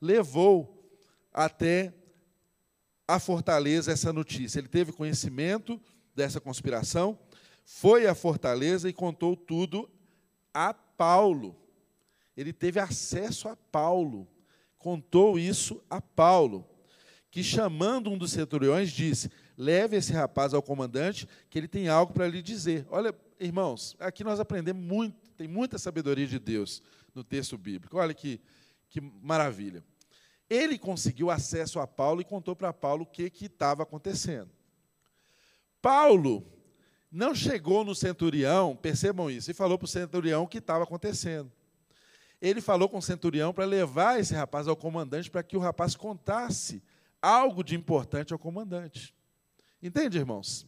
[0.00, 0.90] levou
[1.32, 1.92] até
[3.06, 4.58] a fortaleza essa notícia.
[4.58, 5.80] Ele teve conhecimento
[6.14, 7.18] dessa conspiração,
[7.64, 9.88] foi à fortaleza e contou tudo
[10.52, 11.56] a Paulo.
[12.36, 14.26] Ele teve acesso a Paulo,
[14.78, 16.68] contou isso a Paulo,
[17.30, 22.12] que chamando um dos centuriões disse: Leve esse rapaz ao comandante, que ele tem algo
[22.12, 22.86] para lhe dizer.
[22.90, 26.82] Olha, irmãos, aqui nós aprendemos muito, tem muita sabedoria de Deus
[27.14, 27.98] no texto bíblico.
[27.98, 28.40] Olha que,
[28.88, 29.84] que maravilha.
[30.48, 34.50] Ele conseguiu acesso a Paulo e contou para Paulo o que estava acontecendo.
[35.80, 36.46] Paulo
[37.10, 41.50] não chegou no centurião, percebam isso, e falou para o centurião o que estava acontecendo.
[42.40, 45.94] Ele falou com o centurião para levar esse rapaz ao comandante para que o rapaz
[45.94, 46.82] contasse
[47.20, 49.14] algo de importante ao comandante.
[49.82, 50.66] Entende, irmãos?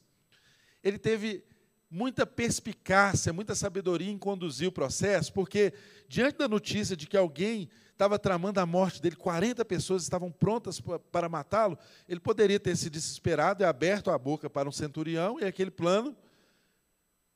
[0.83, 1.45] Ele teve
[1.95, 5.73] muita perspicácia, muita sabedoria em conduzir o processo, porque
[6.09, 10.83] diante da notícia de que alguém estava tramando a morte dele, 40 pessoas estavam prontas
[11.13, 11.79] para matá-lo,
[12.09, 16.17] ele poderia ter se desesperado e aberto a boca para um centurião e aquele plano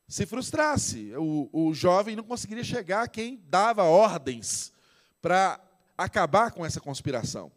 [0.08, 1.12] se frustrasse.
[1.16, 4.72] O, o jovem não conseguiria chegar a quem dava ordens
[5.22, 5.60] para
[5.96, 7.52] acabar com essa conspiração.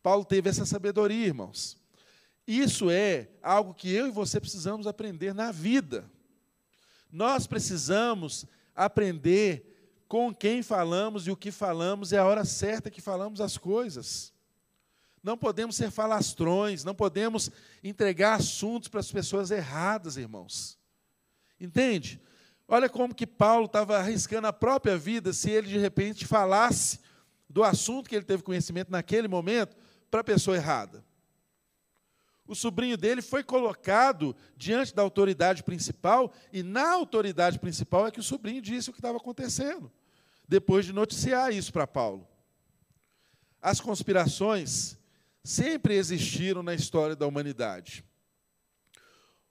[0.00, 1.76] Paulo teve essa sabedoria, irmãos.
[2.46, 6.08] Isso é algo que eu e você precisamos aprender na vida.
[7.16, 13.00] Nós precisamos aprender com quem falamos e o que falamos, é a hora certa que
[13.00, 14.34] falamos as coisas.
[15.22, 17.50] Não podemos ser falastrões, não podemos
[17.82, 20.78] entregar assuntos para as pessoas erradas, irmãos.
[21.58, 22.20] Entende?
[22.68, 27.00] Olha como que Paulo estava arriscando a própria vida se ele de repente falasse
[27.48, 29.74] do assunto que ele teve conhecimento naquele momento
[30.10, 31.02] para a pessoa errada
[32.46, 38.20] o sobrinho dele foi colocado diante da autoridade principal, e na autoridade principal é que
[38.20, 39.90] o sobrinho disse o que estava acontecendo,
[40.48, 42.26] depois de noticiar isso para Paulo.
[43.60, 44.98] As conspirações
[45.42, 48.04] sempre existiram na história da humanidade.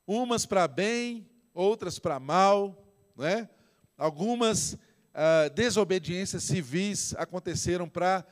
[0.08, 3.50] Umas para bem, outras para mal, né?
[3.98, 4.78] algumas
[5.14, 8.26] ah, desobediências civis aconteceram para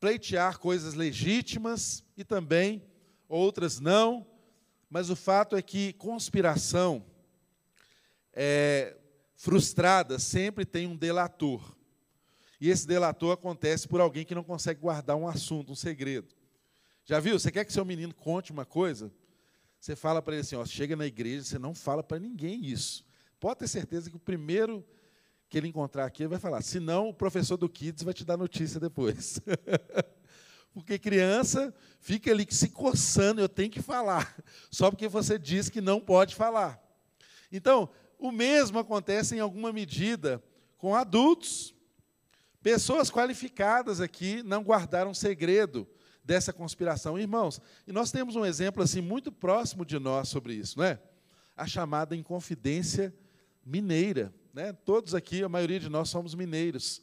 [0.00, 2.82] pleitear coisas legítimas e também
[3.28, 4.26] outras não,
[4.88, 7.04] mas o fato é que conspiração
[8.32, 8.96] é,
[9.36, 11.76] frustrada sempre tem um delator.
[12.60, 16.34] E esse delator acontece por alguém que não consegue guardar um assunto, um segredo.
[17.04, 17.38] Já viu?
[17.38, 19.12] Você quer que seu menino conte uma coisa?
[19.80, 23.04] Você fala para ele assim: ó, chega na igreja, você não fala para ninguém isso.
[23.38, 24.84] Pode ter certeza que o primeiro
[25.48, 26.60] que ele encontrar aqui ele vai falar.
[26.62, 29.40] Senão, o professor do Kids vai te dar notícia depois.
[30.78, 34.36] Porque criança fica ali se coçando, eu tenho que falar,
[34.70, 36.80] só porque você diz que não pode falar.
[37.50, 40.40] Então, o mesmo acontece em alguma medida
[40.76, 41.74] com adultos.
[42.62, 45.84] Pessoas qualificadas aqui não guardaram segredo
[46.22, 47.60] dessa conspiração, irmãos.
[47.84, 51.02] E nós temos um exemplo assim muito próximo de nós sobre isso, não é?
[51.56, 53.12] A chamada inconfidência
[53.64, 54.72] mineira, né?
[54.72, 57.02] Todos aqui, a maioria de nós somos mineiros.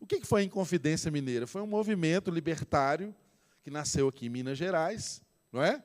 [0.00, 1.46] O que foi a Inconfidência Mineira?
[1.46, 3.14] Foi um movimento libertário
[3.62, 5.20] que nasceu aqui em Minas Gerais,
[5.52, 5.82] não é?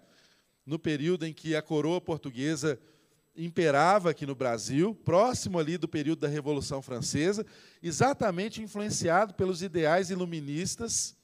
[0.66, 2.80] No período em que a coroa portuguesa
[3.36, 7.44] imperava aqui no Brasil, próximo ali do período da Revolução Francesa,
[7.82, 11.16] exatamente influenciado pelos ideais iluministas.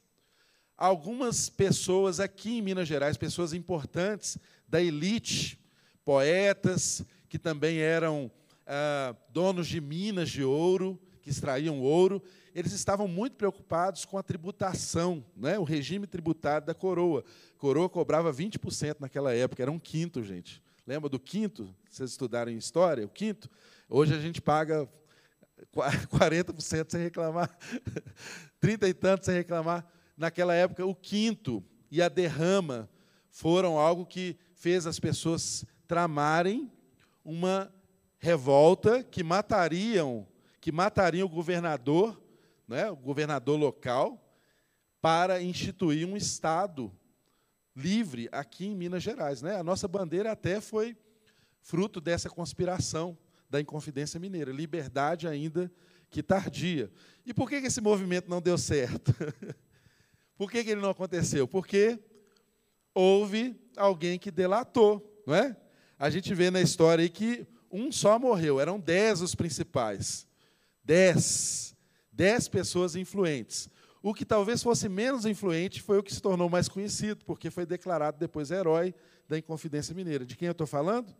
[0.76, 4.38] Algumas pessoas aqui em Minas Gerais, pessoas importantes
[4.68, 5.60] da elite,
[6.04, 8.32] poetas que também eram
[8.66, 12.24] ah, donos de minas de ouro, que extraíam ouro,
[12.54, 15.58] eles estavam muito preocupados com a tributação, né?
[15.60, 17.24] o regime tributário da coroa.
[17.56, 20.62] A coroa cobrava 20% naquela época, era um quinto, gente.
[20.86, 21.74] Lembra do quinto?
[21.90, 23.50] Vocês estudaram em história, o quinto?
[23.88, 24.90] Hoje a gente paga
[25.76, 27.56] 40% sem reclamar,
[28.60, 29.86] 30 e tanto sem reclamar.
[30.18, 32.90] Naquela época, o quinto e a derrama
[33.30, 36.72] foram algo que fez as pessoas tramarem
[37.24, 37.74] uma
[38.18, 40.28] revolta que matariam,
[40.60, 42.22] que matariam o governador,
[42.70, 44.24] né, o governador local,
[45.02, 46.96] para instituir um estado
[47.76, 49.56] livre aqui em Minas Gerais, né?
[49.56, 50.96] A nossa bandeira até foi
[51.62, 53.18] fruto dessa conspiração
[53.50, 55.72] da Inconfidência Mineira, liberdade ainda
[56.10, 56.92] que tardia.
[57.26, 59.14] E por que esse movimento não deu certo?
[60.38, 61.48] por que ele não aconteceu?
[61.48, 62.00] Porque
[62.94, 65.58] houve alguém que delatou, não é?
[65.98, 70.28] A gente vê na história aí que um só morreu, eram dez os principais.
[70.84, 71.76] Dez.
[72.20, 73.70] Dez pessoas influentes.
[74.04, 77.66] O que talvez fosse menos influente foi o que se tornou mais conhecido, porque foi
[77.66, 78.94] declarado depois herói
[79.26, 80.26] da Inconfidência Mineira.
[80.26, 81.16] De quem eu estou falando?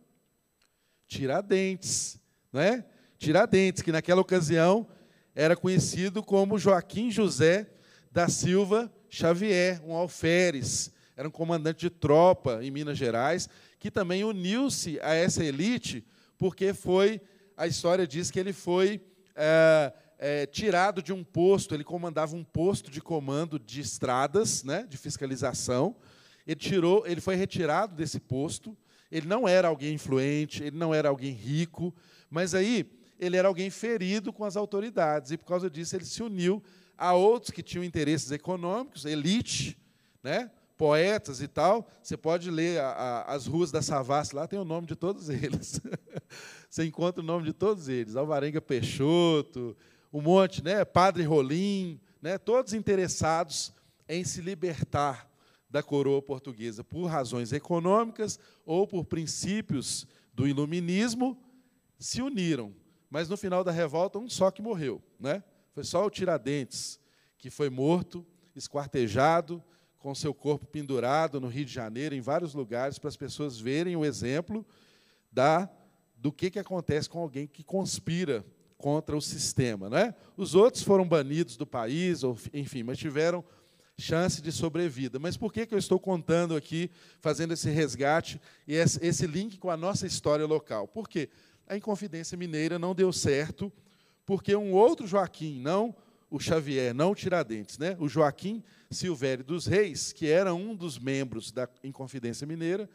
[1.08, 2.20] Tiradentes.
[2.52, 2.84] Não é?
[3.16, 4.86] Tiradentes, que naquela ocasião
[5.34, 7.66] era conhecido como Joaquim José
[8.12, 13.48] da Silva Xavier, um alferes, era um comandante de tropa em Minas Gerais,
[13.78, 17.22] que também uniu-se a essa elite porque foi,
[17.56, 19.00] a história diz que ele foi
[19.34, 24.86] é, é, tirado de um posto, ele comandava um posto de comando de estradas, né,
[24.86, 25.96] de fiscalização.
[26.46, 28.76] Ele tirou, ele foi retirado desse posto.
[29.10, 31.94] Ele não era alguém influente, ele não era alguém rico,
[32.28, 32.86] mas aí
[33.18, 36.62] ele era alguém ferido com as autoridades e por causa disso ele se uniu
[36.98, 39.76] a outros que tinham interesses econômicos, elite,
[40.22, 40.50] né?
[40.76, 44.64] poetas e tal, você pode ler a, a, as ruas da Savassi, lá tem o
[44.64, 45.80] nome de todos eles.
[46.68, 48.16] você encontra o nome de todos eles.
[48.16, 49.76] Alvarenga Peixoto,
[50.12, 50.84] um monte, né?
[50.84, 52.36] Padre Rolim, né?
[52.38, 53.72] todos interessados
[54.08, 55.30] em se libertar
[55.68, 61.40] da coroa portuguesa por razões econômicas ou por princípios do iluminismo,
[61.98, 62.74] se uniram.
[63.08, 65.00] Mas no final da revolta, um só que morreu.
[65.18, 65.42] Né?
[65.72, 66.98] Foi só o Tiradentes
[67.38, 69.62] que foi morto, esquartejado,
[69.98, 73.96] com seu corpo pendurado no Rio de Janeiro, em vários lugares, para as pessoas verem
[73.96, 74.66] o exemplo
[75.30, 75.70] da,
[76.16, 78.44] do que, que acontece com alguém que conspira
[78.80, 79.90] contra o sistema.
[79.90, 80.14] Né?
[80.36, 83.44] Os outros foram banidos do país, ou, enfim, mas tiveram
[83.98, 85.18] chance de sobrevida.
[85.18, 89.70] Mas por que, que eu estou contando aqui, fazendo esse resgate e esse link com
[89.70, 90.88] a nossa história local?
[90.88, 91.28] Porque
[91.68, 93.70] a Inconfidência Mineira não deu certo,
[94.24, 95.94] porque um outro Joaquim, não
[96.30, 97.96] o Xavier, não o Tiradentes, né?
[97.98, 102.88] o Joaquim Silvério dos Reis, que era um dos membros da Inconfidência Mineira,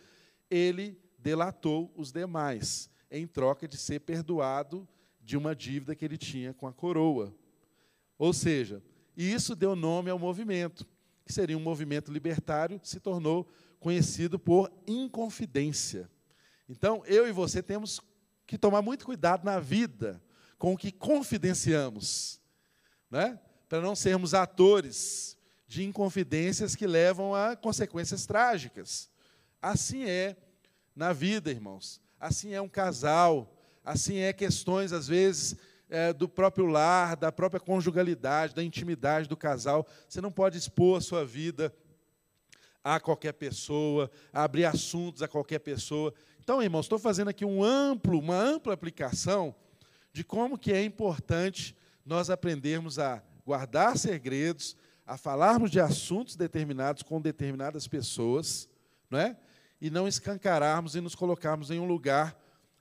[0.50, 4.88] ele delatou os demais, em troca de ser perdoado
[5.26, 7.36] de uma dívida que ele tinha com a coroa.
[8.18, 8.82] Ou seja,
[9.18, 10.88] isso deu nome ao movimento,
[11.26, 13.50] que seria um movimento libertário, se tornou
[13.80, 16.10] conhecido por inconfidência.
[16.70, 18.00] Então, eu e você temos
[18.46, 20.22] que tomar muito cuidado na vida
[20.58, 22.40] com o que confidenciamos
[23.10, 23.40] né?
[23.68, 29.10] para não sermos atores de inconfidências que levam a consequências trágicas.
[29.62, 30.36] Assim é
[30.96, 32.02] na vida, irmãos.
[32.20, 33.55] Assim é um casal.
[33.86, 35.56] Assim é questões, às vezes,
[35.90, 39.88] é, do próprio lar, da própria conjugalidade, da intimidade do casal.
[40.10, 41.74] Você não pode expor a sua vida
[42.84, 46.14] a qualquer pessoa, a abrir assuntos a qualquer pessoa.
[46.40, 49.56] Então, irmãos, estou fazendo aqui um amplo, uma ampla aplicação
[50.12, 51.76] de como que é importante
[52.06, 54.76] nós aprendermos a guardar segredos,
[55.06, 58.68] a falarmos de assuntos determinados com determinadas pessoas,
[59.10, 59.38] não é?
[59.80, 62.36] e não escancararmos e nos colocarmos em um lugar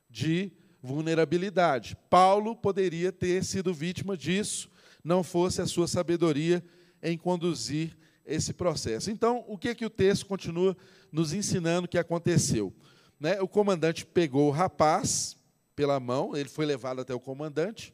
[0.09, 0.53] de
[0.85, 1.97] vulnerabilidade.
[2.11, 4.71] Paulo poderia ter sido vítima disso,
[5.03, 6.63] não fosse a sua sabedoria
[7.03, 9.11] em conduzir esse processo.
[9.11, 10.77] Então, o que é que o texto continua
[11.11, 12.73] nos ensinando que aconteceu?
[13.19, 13.41] Né?
[13.41, 15.37] O comandante pegou o rapaz
[15.75, 17.93] pela mão, ele foi levado até o comandante,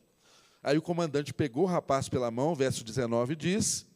[0.63, 3.87] Aí o comandante pegou o rapaz pela mão, verso 19 diz,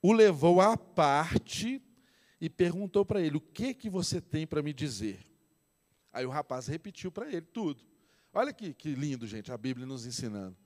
[0.00, 1.82] o levou à parte
[2.40, 5.20] e perguntou para ele: O que que você tem para me dizer?
[6.12, 7.82] Aí o rapaz repetiu para ele tudo.
[8.32, 10.56] Olha que, que lindo, gente, a Bíblia nos ensinando.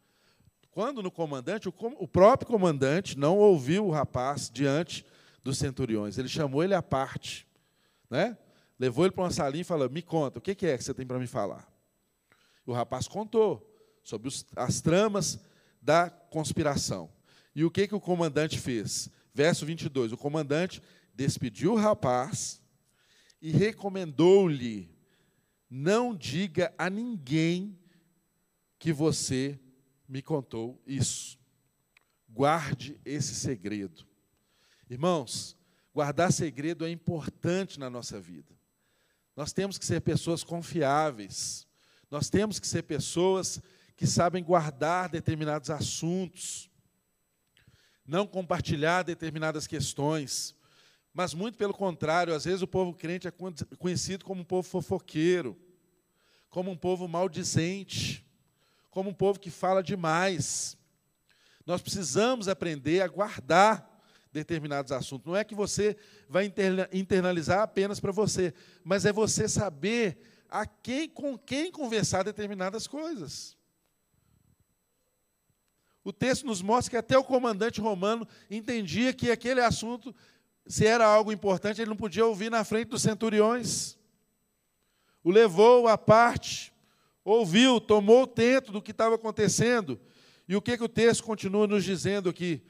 [0.70, 5.04] Quando no comandante, o, o próprio comandante não ouviu o rapaz diante
[5.42, 7.46] dos centuriões, ele chamou ele à parte,
[8.10, 8.36] né?
[8.78, 11.06] levou ele para uma salinha e falou: Me conta, o que é que você tem
[11.06, 11.66] para me falar?
[12.64, 13.72] O rapaz contou
[14.02, 15.38] sobre os, as tramas
[15.80, 17.10] da conspiração.
[17.54, 19.08] E o que, que o comandante fez?
[19.32, 20.12] Verso 22.
[20.12, 20.82] O comandante
[21.14, 22.60] despediu o rapaz
[23.40, 24.95] e recomendou-lhe:
[25.68, 27.78] não diga a ninguém
[28.78, 29.58] que você
[30.08, 31.38] me contou isso.
[32.28, 34.06] guarde esse segredo.
[34.90, 35.56] Irmãos,
[35.92, 38.54] guardar segredo é importante na nossa vida.
[39.34, 41.66] Nós temos que ser pessoas confiáveis.
[42.10, 43.60] Nós temos que ser pessoas
[43.96, 46.70] que sabem guardar determinados assuntos,
[48.06, 50.54] não compartilhar determinadas questões.
[51.16, 53.32] Mas, muito pelo contrário, às vezes o povo crente é
[53.78, 55.58] conhecido como um povo fofoqueiro,
[56.50, 58.22] como um povo maldizente,
[58.90, 60.76] como um povo que fala demais.
[61.64, 63.98] Nós precisamos aprender a guardar
[64.30, 65.26] determinados assuntos.
[65.26, 65.96] Não é que você
[66.28, 66.52] vai
[66.92, 68.52] internalizar apenas para você,
[68.84, 70.18] mas é você saber
[70.50, 73.56] a quem com quem conversar determinadas coisas.
[76.04, 80.14] O texto nos mostra que até o comandante romano entendia que aquele assunto,
[80.66, 83.96] se era algo importante, ele não podia ouvir na frente dos centuriões.
[85.22, 86.72] O levou à parte,
[87.24, 90.00] ouviu, tomou o tento do que estava acontecendo
[90.48, 92.62] e o que, que o texto continua nos dizendo aqui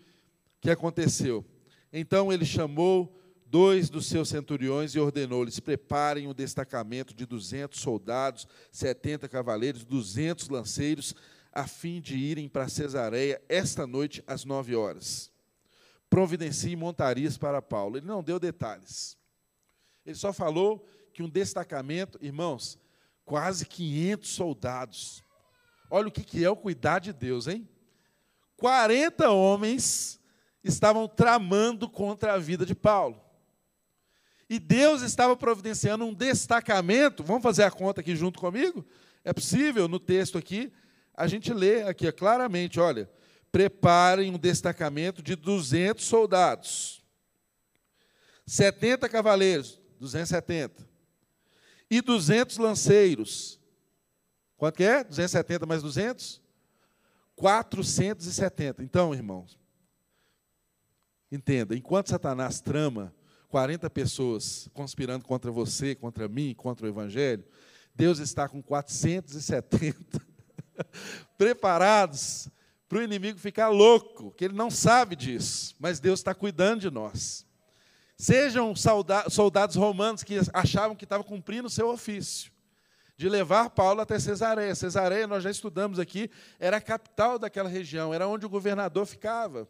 [0.67, 1.45] que aconteceu?
[1.93, 3.17] Então ele chamou
[3.47, 10.49] dois dos seus centuriões e ordenou-lhes: preparem um destacamento de 200 soldados, 70 cavaleiros, 200
[10.49, 11.15] lanceiros,
[11.53, 15.31] a fim de irem para Cesareia esta noite às nove horas.
[16.09, 17.97] Providencie montarias para Paulo.
[17.97, 19.17] Ele não deu detalhes.
[20.05, 22.79] Ele só falou que um destacamento, irmãos,
[23.25, 25.25] quase 500 soldados,
[25.91, 27.69] Olha o que é o cuidar de Deus, hein?
[28.57, 30.21] 40 homens
[30.65, 33.21] estavam tramando contra a vida de Paulo.
[34.49, 37.23] E Deus estava providenciando um destacamento.
[37.23, 38.85] Vamos fazer a conta aqui junto comigo?
[39.25, 40.73] É possível, no texto aqui,
[41.15, 43.11] a gente lê aqui claramente, olha,
[43.57, 47.03] preparem um destacamento de 200 soldados,
[48.45, 50.87] 70 cavaleiros, 270,
[51.91, 53.59] e 200 lanceiros,
[54.59, 55.03] Quanto que é?
[55.05, 56.43] 270 mais 200?
[57.35, 58.83] 470.
[58.83, 59.59] Então, irmãos,
[61.33, 63.15] entenda, enquanto Satanás trama
[63.49, 67.45] 40 pessoas conspirando contra você, contra mim, contra o Evangelho,
[67.95, 70.21] Deus está com 470
[71.39, 72.51] preparados
[72.89, 76.91] para o inimigo ficar louco, que ele não sabe disso, mas Deus está cuidando de
[76.91, 77.45] nós.
[78.17, 78.75] Sejam
[79.29, 82.51] soldados romanos que achavam que estavam cumprindo o seu ofício
[83.17, 84.75] de levar Paulo até Cesareia.
[84.75, 89.69] Cesareia, nós já estudamos aqui, era a capital daquela região, era onde o governador ficava.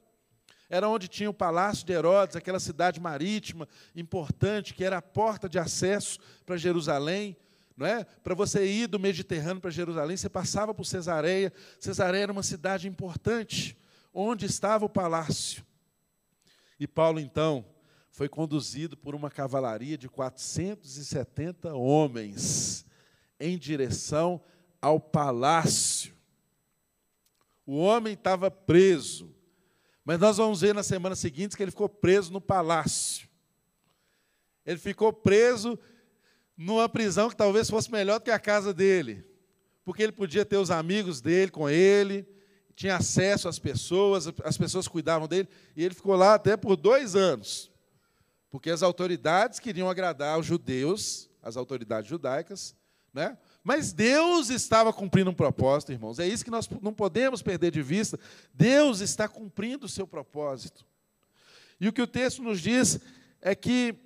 [0.69, 5.49] Era onde tinha o palácio de Herodes, aquela cidade marítima importante, que era a porta
[5.49, 7.37] de acesso para Jerusalém.
[7.77, 8.05] Não é?
[8.05, 11.53] Para você ir do Mediterrâneo para Jerusalém, você passava por Cesareia.
[11.79, 13.77] Cesareia era uma cidade importante,
[14.15, 15.65] onde estava o palácio.
[16.81, 17.67] E Paulo, então,
[18.11, 22.87] foi conduzido por uma cavalaria de 470 homens
[23.39, 24.43] em direção
[24.81, 26.15] ao palácio.
[27.67, 29.35] O homem estava preso,
[30.03, 33.29] mas nós vamos ver na semana seguinte que ele ficou preso no palácio.
[34.65, 35.79] Ele ficou preso
[36.57, 39.25] numa prisão que talvez fosse melhor do que a casa dele,
[39.85, 42.27] porque ele podia ter os amigos dele com ele,
[42.75, 47.15] tinha acesso às pessoas, as pessoas cuidavam dele, e ele ficou lá até por dois
[47.15, 47.71] anos,
[48.51, 52.75] porque as autoridades queriam agradar os judeus, as autoridades judaicas,
[53.13, 53.37] né?
[53.65, 56.21] Mas Deus estava cumprindo um propósito, irmãos.
[56.21, 58.17] É isso que nós não podemos perder de vista.
[58.55, 60.87] Deus está cumprindo o seu propósito.
[61.81, 63.01] E o que o texto nos diz
[63.41, 64.06] é que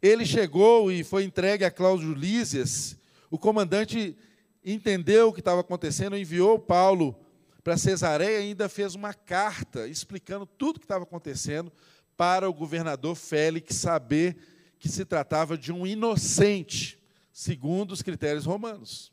[0.00, 2.96] ele chegou e foi entregue a Cláudio Lísias.
[3.30, 4.16] O comandante
[4.64, 7.18] entendeu o que estava acontecendo, enviou Paulo
[7.64, 11.72] para Cesareia e ainda fez uma carta explicando tudo o que estava acontecendo
[12.16, 14.36] para o governador Félix saber
[14.78, 16.98] que se tratava de um inocente
[17.32, 19.12] segundo os critérios romanos.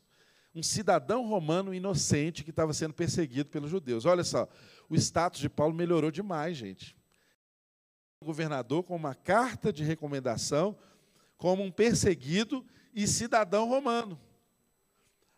[0.54, 4.06] Um cidadão romano inocente que estava sendo perseguido pelos judeus.
[4.06, 4.48] Olha só,
[4.88, 6.95] o status de Paulo melhorou demais, gente.
[8.26, 10.76] Governador com uma carta de recomendação
[11.38, 14.20] como um perseguido e cidadão romano.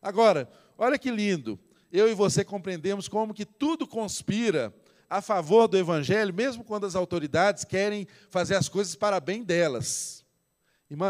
[0.00, 1.60] Agora, olha que lindo.
[1.92, 4.74] Eu e você compreendemos como que tudo conspira
[5.08, 10.24] a favor do evangelho, mesmo quando as autoridades querem fazer as coisas para bem delas.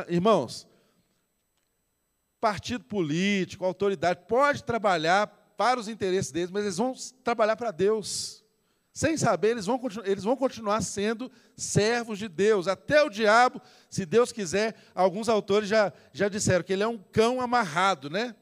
[0.08, 0.66] Irmãos,
[2.40, 5.26] partido político, autoridade, pode trabalhar
[5.56, 8.44] para os interesses deles, mas eles vão trabalhar para Deus.
[8.98, 12.66] Sem saber, eles vão, eles vão continuar sendo servos de Deus.
[12.66, 16.98] Até o diabo, se Deus quiser, alguns autores já, já disseram que ele é um
[16.98, 18.34] cão amarrado, né?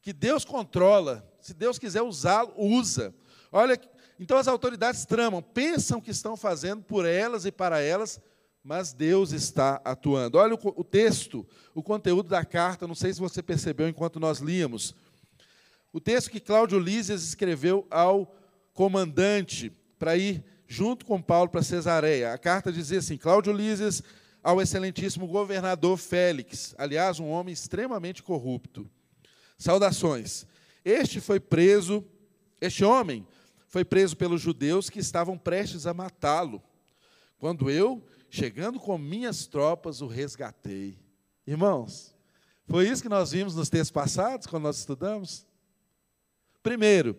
[0.00, 1.28] Que Deus controla.
[1.40, 3.12] Se Deus quiser usá-lo, usa.
[3.50, 3.76] Olha,
[4.16, 8.20] então as autoridades tramam, pensam que estão fazendo por elas e para elas,
[8.62, 10.38] mas Deus está atuando.
[10.38, 11.44] Olha o, texto,
[11.74, 14.94] o conteúdo da carta, não sei se você percebeu enquanto nós líamos.
[15.92, 18.32] O texto que Cláudio Lísias escreveu ao
[18.72, 22.32] comandante para ir junto com Paulo para Cesareia.
[22.32, 24.02] A carta dizia assim: Cláudio Lísias
[24.42, 28.88] ao excelentíssimo governador Félix, aliás, um homem extremamente corrupto.
[29.58, 30.46] Saudações.
[30.84, 32.04] Este foi preso,
[32.60, 33.26] este homem
[33.66, 36.62] foi preso pelos judeus que estavam prestes a matá-lo.
[37.38, 40.96] Quando eu, chegando com minhas tropas, o resgatei.
[41.44, 42.14] Irmãos,
[42.68, 45.44] foi isso que nós vimos nos textos passados, quando nós estudamos?
[46.62, 47.16] Primeiro,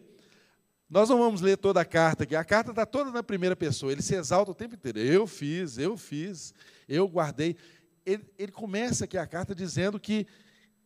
[0.89, 3.91] nós não vamos ler toda a carta aqui, a carta está toda na primeira pessoa,
[3.91, 4.99] ele se exalta o tempo inteiro.
[4.99, 6.53] Eu fiz, eu fiz,
[6.87, 7.57] eu guardei.
[8.05, 10.25] Ele, ele começa aqui a carta dizendo que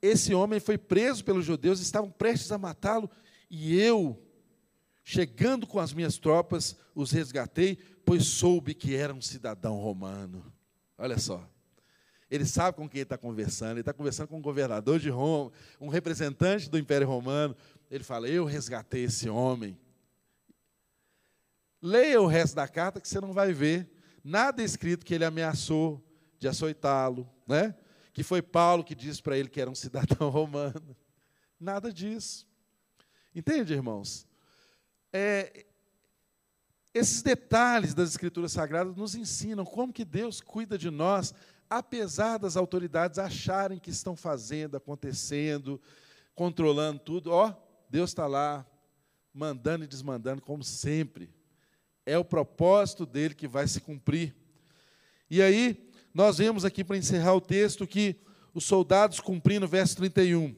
[0.02, 3.10] esse homem foi preso pelos judeus, estavam prestes a matá-lo,
[3.50, 4.20] e eu,
[5.04, 10.52] chegando com as minhas tropas, os resgatei, pois soube que era um cidadão romano.
[10.98, 11.48] Olha só.
[12.32, 15.52] Ele sabe com quem ele está conversando, ele está conversando com um governador de Roma,
[15.80, 17.56] um representante do Império Romano.
[17.90, 19.78] Ele fala: Eu resgatei esse homem.
[21.82, 23.90] Leia o resto da carta que você não vai ver
[24.24, 26.04] nada escrito que ele ameaçou
[26.38, 27.76] de açoitá-lo, né?
[28.14, 30.96] que foi Paulo que disse para ele que era um cidadão romano.
[31.60, 32.48] Nada disso.
[33.34, 34.28] Entende, irmãos?
[35.14, 35.66] É,
[36.94, 41.34] esses detalhes das Escrituras Sagradas nos ensinam como que Deus cuida de nós,
[41.70, 45.82] apesar das autoridades acharem que estão fazendo, acontecendo,
[46.36, 47.32] controlando tudo.
[47.32, 47.54] Ó,
[47.90, 48.66] Deus está lá,
[49.34, 51.34] mandando e desmandando, como sempre.
[52.12, 54.36] É o propósito dele que vai se cumprir.
[55.30, 58.18] E aí, nós vemos aqui para encerrar o texto que
[58.54, 60.54] os soldados cumprindo, verso 31,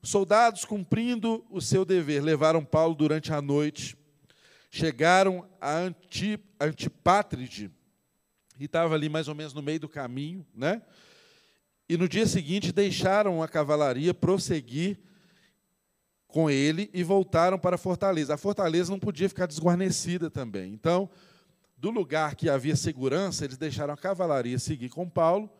[0.00, 3.96] os soldados cumprindo o seu dever, levaram Paulo durante a noite,
[4.70, 7.68] chegaram a Antip, Antipátride,
[8.60, 10.82] e estava ali mais ou menos no meio do caminho, né?
[11.88, 15.00] E no dia seguinte deixaram a cavalaria prosseguir
[16.32, 18.32] com ele e voltaram para a fortaleza.
[18.32, 20.72] A fortaleza não podia ficar desguarnecida também.
[20.72, 21.08] Então,
[21.76, 25.50] do lugar que havia segurança, eles deixaram a cavalaria seguir com Paulo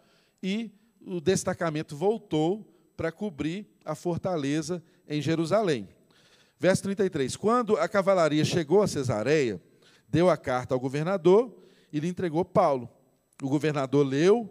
[0.42, 0.72] e
[1.06, 2.66] o destacamento voltou
[2.96, 5.86] para cobrir a fortaleza em Jerusalém.
[6.58, 9.60] Verso 33: Quando a cavalaria chegou a Cesareia,
[10.08, 11.54] deu a carta ao governador
[11.92, 12.88] e lhe entregou Paulo.
[13.42, 14.48] O governador leu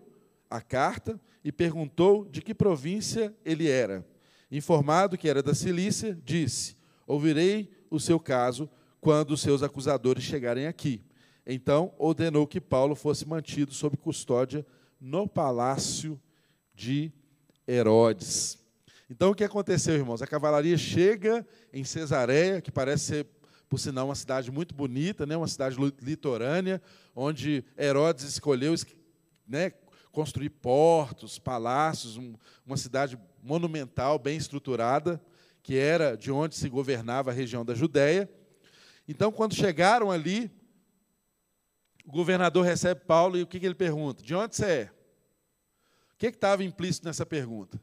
[0.51, 4.05] a carta e perguntou de que província ele era.
[4.51, 6.75] Informado que era da Cilícia, disse:
[7.07, 11.01] Ouvirei o seu caso quando os seus acusadores chegarem aqui.
[11.45, 14.65] Então, ordenou que Paulo fosse mantido sob custódia
[14.99, 16.19] no palácio
[16.75, 17.11] de
[17.67, 18.59] Herodes.
[19.09, 20.21] Então, o que aconteceu, irmãos?
[20.21, 23.27] A cavalaria chega em Cesareia, que parece ser,
[23.67, 25.35] por sinal, uma cidade muito bonita, né?
[25.35, 26.81] uma cidade litorânea,
[27.15, 28.73] onde Herodes escolheu
[29.47, 29.73] né,
[30.11, 32.35] construir portos, palácios, um,
[32.65, 35.21] uma cidade monumental, bem estruturada,
[35.63, 38.29] que era de onde se governava a região da Judéia.
[39.07, 40.51] Então, quando chegaram ali,
[42.05, 44.23] o governador recebe Paulo e o que, que ele pergunta?
[44.23, 44.91] De onde você é?
[46.13, 47.81] O que estava implícito nessa pergunta?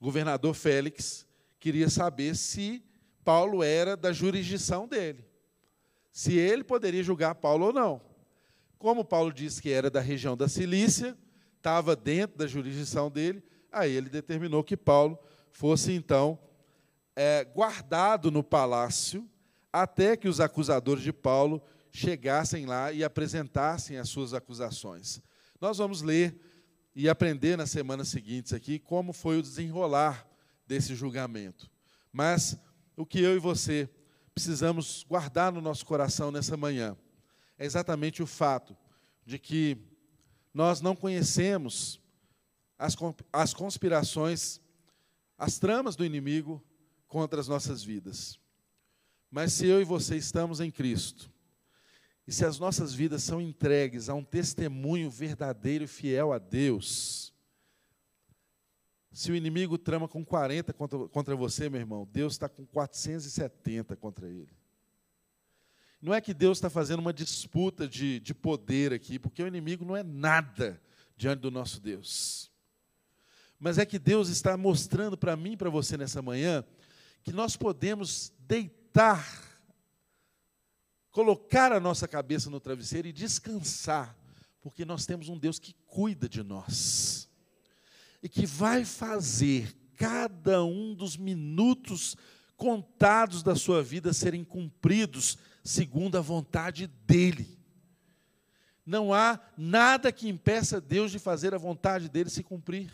[0.00, 1.26] O governador Félix
[1.58, 2.84] queria saber se
[3.24, 5.24] Paulo era da jurisdição dele.
[6.12, 8.00] Se ele poderia julgar Paulo ou não.
[8.78, 11.16] Como Paulo disse que era da região da Cilícia,
[11.56, 13.42] estava dentro da jurisdição dele,
[13.72, 15.18] aí ele determinou que Paulo
[15.50, 16.38] fosse então
[17.14, 19.28] é, guardado no palácio
[19.72, 21.62] até que os acusadores de Paulo
[21.92, 25.20] chegassem lá e apresentassem as suas acusações.
[25.60, 26.40] Nós vamos ler
[26.94, 30.26] e aprender nas semanas seguintes aqui como foi o desenrolar
[30.66, 31.70] desse julgamento.
[32.12, 32.58] Mas
[32.96, 33.88] o que eu e você
[34.34, 36.96] precisamos guardar no nosso coração nessa manhã
[37.58, 38.76] é exatamente o fato
[39.26, 39.76] de que
[40.54, 42.00] nós não conhecemos
[42.78, 42.96] as,
[43.32, 44.60] as conspirações,
[45.36, 46.62] as tramas do inimigo
[47.06, 48.38] contra as nossas vidas.
[49.30, 51.30] Mas se eu e você estamos em Cristo,
[52.26, 57.34] e se as nossas vidas são entregues a um testemunho verdadeiro e fiel a Deus,
[59.10, 63.96] se o inimigo trama com 40 contra, contra você, meu irmão, Deus está com 470
[63.96, 64.56] contra ele.
[66.00, 69.84] Não é que Deus está fazendo uma disputa de, de poder aqui, porque o inimigo
[69.84, 70.80] não é nada
[71.16, 72.52] diante do nosso Deus.
[73.58, 76.64] Mas é que Deus está mostrando para mim e para você nessa manhã
[77.22, 79.48] que nós podemos deitar
[81.10, 84.16] colocar a nossa cabeça no travesseiro e descansar,
[84.60, 87.28] porque nós temos um Deus que cuida de nós
[88.22, 92.16] e que vai fazer cada um dos minutos
[92.56, 97.58] contados da sua vida serem cumpridos segundo a vontade dEle.
[98.86, 102.92] Não há nada que impeça Deus de fazer a vontade dele se cumprir.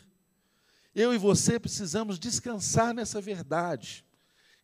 [0.94, 4.04] Eu e você precisamos descansar nessa verdade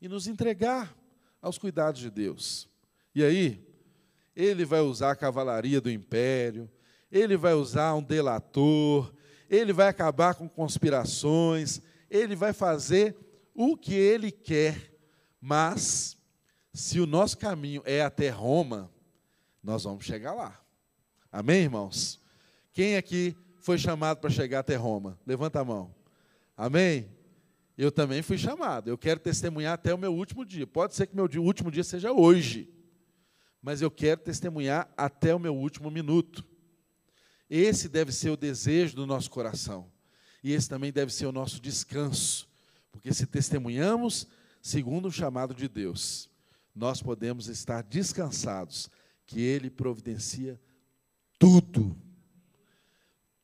[0.00, 0.96] e nos entregar
[1.42, 2.68] aos cuidados de Deus.
[3.14, 3.66] E aí,
[4.36, 6.70] ele vai usar a cavalaria do império,
[7.10, 9.12] ele vai usar um delator,
[9.48, 13.16] ele vai acabar com conspirações, ele vai fazer
[13.52, 14.96] o que ele quer,
[15.40, 16.16] mas
[16.72, 18.90] se o nosso caminho é até Roma,
[19.62, 20.60] nós vamos chegar lá.
[21.32, 22.20] Amém, irmãos?
[22.72, 25.18] Quem aqui foi chamado para chegar até Roma?
[25.26, 25.99] Levanta a mão.
[26.60, 27.08] Amém?
[27.74, 28.90] Eu também fui chamado.
[28.90, 30.66] Eu quero testemunhar até o meu último dia.
[30.66, 32.70] Pode ser que meu último dia seja hoje,
[33.62, 36.44] mas eu quero testemunhar até o meu último minuto.
[37.48, 39.90] Esse deve ser o desejo do nosso coração.
[40.44, 42.46] E esse também deve ser o nosso descanso.
[42.92, 44.28] Porque se testemunhamos
[44.60, 46.28] segundo o chamado de Deus,
[46.74, 48.90] nós podemos estar descansados
[49.24, 50.60] que Ele providencia
[51.38, 51.96] tudo.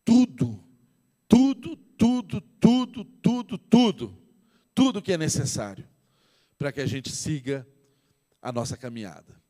[0.04, 0.65] Tudo.
[1.96, 4.18] Tudo, tudo, tudo, tudo,
[4.74, 5.02] tudo.
[5.02, 5.88] Que é necessário
[6.58, 7.66] para que a gente siga
[8.40, 9.40] a nossa caminhada.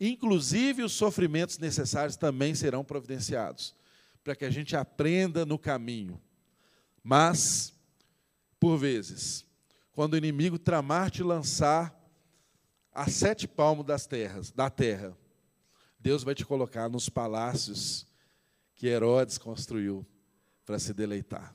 [0.00, 3.74] Inclusive, os sofrimentos necessários também serão providenciados,
[4.22, 6.20] para que a gente aprenda no caminho.
[7.02, 7.72] Mas,
[8.58, 9.44] por vezes,
[9.92, 11.94] quando o inimigo tramar te lançar
[12.92, 15.16] a sete palmos das terras, da terra,
[15.98, 18.06] Deus vai te colocar nos palácios
[18.74, 20.06] que Herodes construiu
[20.64, 21.54] para se deleitar.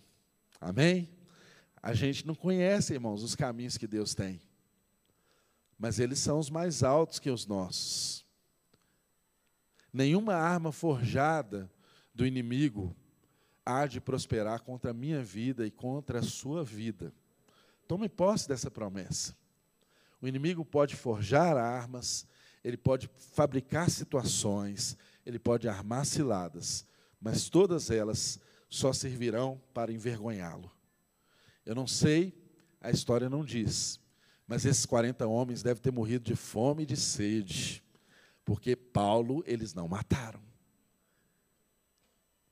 [0.60, 1.10] Amém?
[1.82, 4.42] A gente não conhece, irmãos, os caminhos que Deus tem,
[5.78, 8.26] mas eles são os mais altos que os nossos.
[9.92, 11.72] Nenhuma arma forjada
[12.14, 12.96] do inimigo
[13.66, 17.14] há de prosperar contra a minha vida e contra a sua vida.
[17.88, 19.36] Tome posse dessa promessa.
[20.22, 22.28] O inimigo pode forjar armas,
[22.64, 26.86] ele pode fabricar situações, ele pode armar ciladas,
[27.22, 28.40] mas todas elas
[28.70, 30.72] só servirão para envergonhá-lo.
[31.66, 32.34] Eu não sei,
[32.80, 34.00] a história não diz,
[34.48, 37.84] mas esses 40 homens devem ter morrido de fome e de sede.
[38.44, 40.42] Porque Paulo eles não mataram.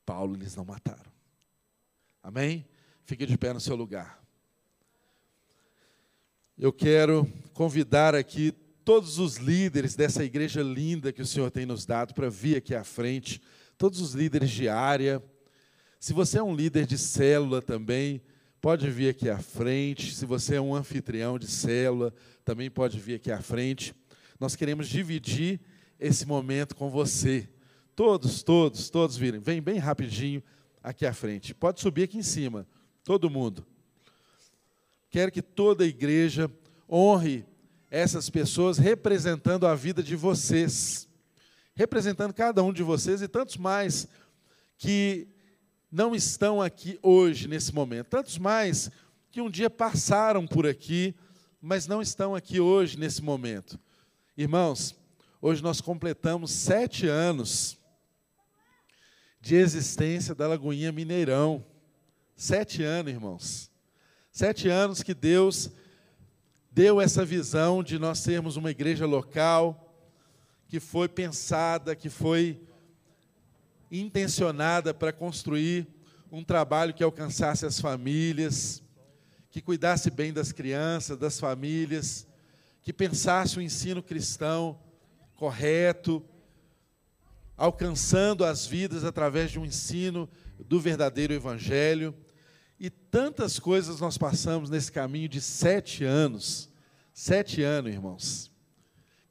[0.06, 1.12] Paulo eles não mataram.
[2.22, 2.68] Amém?
[3.04, 4.24] Fique de pé no seu lugar.
[6.58, 8.52] Eu quero convidar aqui
[8.84, 12.76] todos os líderes dessa igreja linda que o Senhor tem nos dado para vir aqui
[12.76, 13.42] à frente,
[13.78, 15.24] todos os líderes de área.
[16.00, 18.22] Se você é um líder de célula também,
[18.62, 20.14] pode vir aqui à frente.
[20.14, 22.14] Se você é um anfitrião de célula,
[22.46, 23.96] também pode vir aqui à frente.
[24.40, 25.60] Nós queremos dividir
[26.00, 27.50] esse momento com você.
[27.96, 29.40] Todos, todos, todos virem.
[29.40, 30.44] Vem bem rapidinho
[30.84, 31.56] aqui à frente.
[31.56, 32.68] Pode subir aqui em cima.
[33.04, 33.66] Todo mundo.
[35.10, 36.52] Quero que toda a igreja
[36.88, 37.44] honre
[37.90, 41.10] essas pessoas representando a vida de vocês.
[41.74, 44.08] Representando cada um de vocês e tantos mais
[44.78, 45.28] que
[45.98, 48.08] não estão aqui hoje, nesse momento.
[48.08, 48.92] Tantos mais
[49.32, 51.16] que um dia passaram por aqui,
[51.60, 53.80] mas não estão aqui hoje, nesse momento.
[54.38, 54.96] Irmãos,
[55.40, 57.78] Hoje nós completamos sete anos
[59.40, 61.64] de existência da Lagoinha Mineirão.
[62.36, 63.72] Sete anos, irmãos.
[64.32, 65.70] Sete anos que Deus
[66.72, 69.96] deu essa visão de nós sermos uma igreja local,
[70.68, 72.67] que foi pensada, que foi
[73.92, 75.88] intencionada para construir
[76.32, 78.84] um trabalho que alcançasse as famílias,
[79.50, 82.28] que cuidasse bem das crianças, das famílias,
[82.82, 84.80] que pensasse o ensino cristão
[85.36, 86.24] correto,
[87.56, 90.30] alcançando as vidas através de um ensino
[90.60, 92.14] do verdadeiro Evangelho.
[92.80, 96.70] E tantas coisas nós passamos nesse caminho de sete anos.
[97.14, 98.52] Sete anos, irmãos.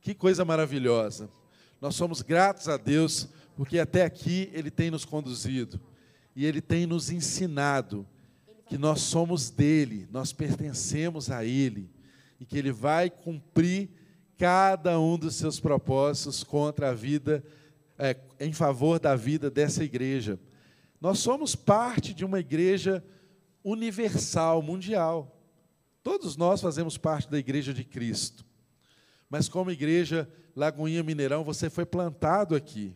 [0.01, 1.31] Que coisa maravilhosa.
[1.81, 5.81] Nós somos gratos a Deus, porque até aqui Ele tem nos conduzido.
[6.37, 8.07] E Ele tem nos ensinado
[8.67, 11.91] que nós somos dele, nós pertencemos a Ele.
[12.39, 13.89] E que Ele vai cumprir
[14.37, 17.43] cada um dos seus propósitos contra a vida,
[17.99, 20.39] é, em favor da vida dessa igreja.
[21.01, 23.03] Nós somos parte de uma igreja
[23.65, 25.41] universal, mundial.
[26.03, 28.45] Todos nós fazemos parte da igreja de Cristo.
[29.31, 32.95] Mas como igreja Lagoinha Mineirão, você foi plantado aqui.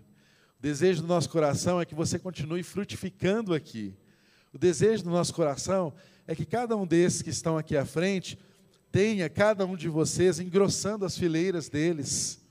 [0.61, 3.95] O desejo do nosso coração é que você continue frutificando aqui.
[4.53, 5.91] O desejo do nosso coração
[6.27, 8.39] é que cada um desses que estão aqui à frente
[8.93, 12.45] tenha cada um de vocês engrossando as fileiras deles,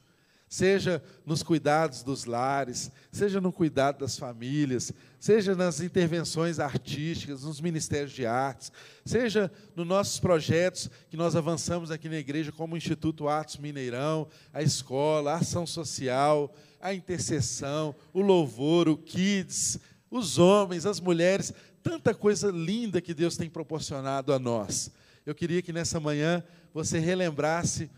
[0.47, 7.61] seja nos cuidados dos lares, seja no cuidado das famílias, seja nas intervenções artísticas, nos
[7.61, 8.71] ministérios de artes,
[9.05, 14.27] seja nos nossos projetos que nós avançamos aqui na igreja, como o Instituto Atos Mineirão,
[14.51, 21.53] a escola, a ação social, a intercessão, o louvor, o kids, os homens, as mulheres,
[21.83, 24.91] tanta coisa linda que Deus tem proporcionado a nós
[25.29, 27.89] eu queria que nessa manhã você relembrasse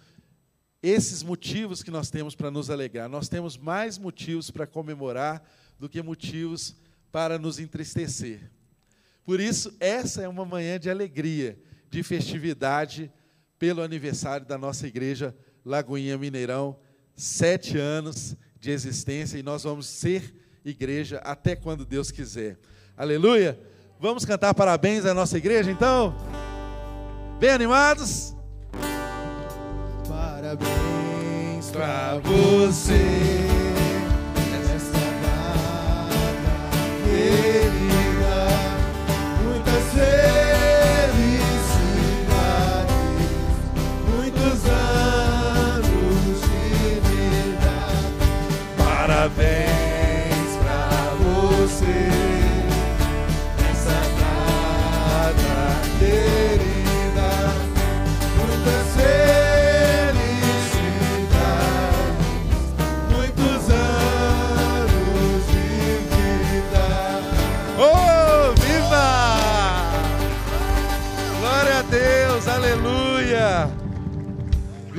[0.83, 3.07] esses motivos que nós temos para nos alegrar.
[3.07, 5.41] Nós temos mais motivos para comemorar
[5.79, 6.75] do que motivos
[7.09, 8.51] para nos entristecer.
[9.23, 11.57] Por isso, essa é uma manhã de alegria,
[11.89, 13.09] de festividade,
[13.57, 16.77] pelo aniversário da nossa igreja Lagoinha Mineirão,
[17.15, 22.59] sete anos de existência, e nós vamos ser igreja até quando Deus quiser.
[22.95, 23.59] Aleluia!
[23.99, 26.15] Vamos cantar parabéns à nossa igreja, então?
[27.39, 28.35] Bem animados?
[30.07, 33.50] Parabéns pra você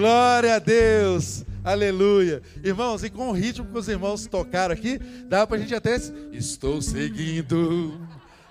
[0.02, 2.42] Glória a Deus, aleluia!
[2.64, 4.98] Irmãos, e com o ritmo que os irmãos tocaram aqui,
[5.28, 5.96] dá para a gente até.
[6.32, 8.00] Estou seguindo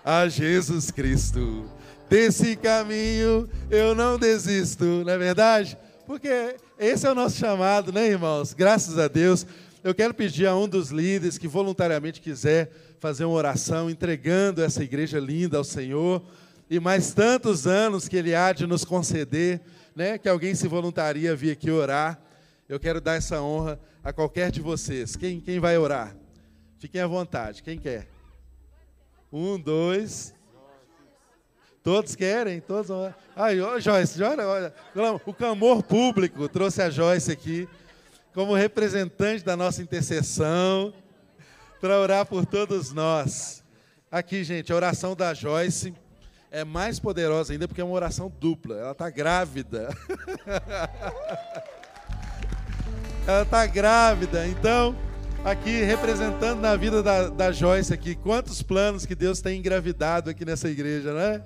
[0.02, 1.70] a Jesus Cristo.
[2.10, 5.78] Desse caminho eu não desisto, não é verdade?
[6.08, 8.54] Porque esse é o nosso chamado, né, irmãos?
[8.54, 9.45] Graças a Deus.
[9.84, 14.86] Eu quero pedir a um dos líderes que voluntariamente quiser fazer uma oração entregando essa
[14.86, 16.24] igreja linda ao Senhor
[16.70, 19.60] e mais tantos anos que Ele há de nos conceder,
[19.96, 20.18] né?
[20.18, 22.20] Que alguém se voluntaria a vir aqui orar.
[22.68, 25.16] Eu quero dar essa honra a qualquer de vocês.
[25.16, 26.16] Quem, quem vai orar?
[26.80, 27.62] Fiquem à vontade.
[27.62, 28.08] Quem quer?
[29.32, 30.34] Um, dois.
[31.84, 32.89] Todos querem, todos.
[33.36, 34.74] Ai, ô Joyce, olha, olha,
[35.26, 37.68] o clamor público trouxe a Joyce aqui
[38.34, 40.94] como representante da nossa intercessão
[41.80, 43.64] para orar por todos nós.
[44.12, 45.94] Aqui, gente, a oração da Joyce
[46.52, 48.76] é mais poderosa ainda porque é uma oração dupla.
[48.76, 49.89] Ela está grávida.
[53.26, 54.45] Ela está grávida.
[54.45, 54.93] Então,
[55.45, 60.43] aqui representando na vida da, da Joyce aqui, quantos planos que Deus tem engravidado aqui
[60.43, 61.41] nessa igreja, né?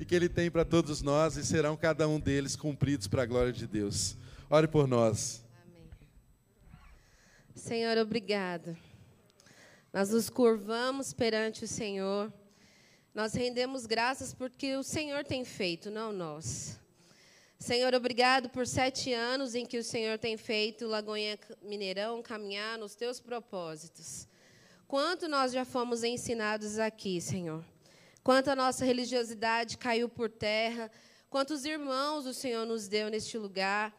[0.00, 3.26] E que Ele tem para todos nós e serão cada um deles cumpridos para a
[3.26, 4.16] glória de Deus.
[4.48, 5.44] Ore por nós.
[7.54, 8.74] Senhor, obrigado.
[9.92, 12.32] Nós nos curvamos perante o Senhor.
[13.18, 16.78] Nós rendemos graças porque o Senhor tem feito, não nós.
[17.58, 22.94] Senhor, obrigado por sete anos em que o Senhor tem feito Lagoinha Mineirão caminhar nos
[22.94, 24.28] teus propósitos.
[24.86, 27.64] Quanto nós já fomos ensinados aqui, Senhor.
[28.22, 30.88] Quanto a nossa religiosidade caiu por terra.
[31.28, 33.92] Quantos irmãos o Senhor nos deu neste lugar.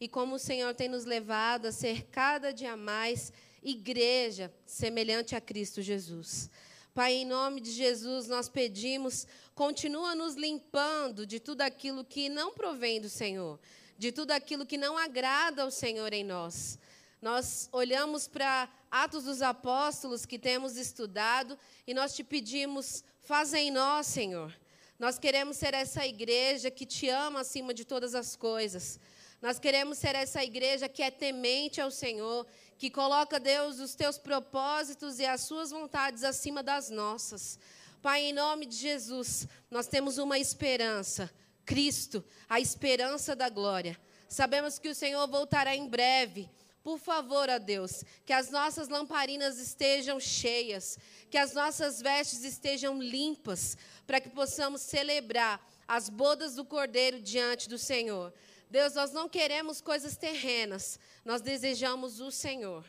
[0.00, 5.40] E como o Senhor tem nos levado a ser cada dia mais igreja semelhante a
[5.40, 6.50] Cristo Jesus.
[6.94, 12.52] Pai, em nome de Jesus, nós pedimos, continua nos limpando de tudo aquilo que não
[12.52, 13.58] provém do Senhor,
[13.98, 16.78] de tudo aquilo que não agrada ao Senhor em nós.
[17.20, 23.72] Nós olhamos para Atos dos Apóstolos que temos estudado e nós te pedimos, faça em
[23.72, 24.54] nós, Senhor.
[24.96, 29.00] Nós queremos ser essa igreja que te ama acima de todas as coisas.
[29.42, 32.46] Nós queremos ser essa igreja que é temente ao Senhor,
[32.78, 37.58] que coloca, Deus, os teus propósitos e as suas vontades acima das nossas.
[38.02, 41.30] Pai, em nome de Jesus, nós temos uma esperança.
[41.64, 43.98] Cristo, a esperança da glória.
[44.28, 46.50] Sabemos que o Senhor voltará em breve.
[46.82, 50.98] Por favor, ó Deus, que as nossas lamparinas estejam cheias,
[51.30, 57.70] que as nossas vestes estejam limpas, para que possamos celebrar as bodas do Cordeiro diante
[57.70, 58.34] do Senhor.
[58.74, 62.84] Deus, nós não queremos coisas terrenas, nós desejamos o Senhor.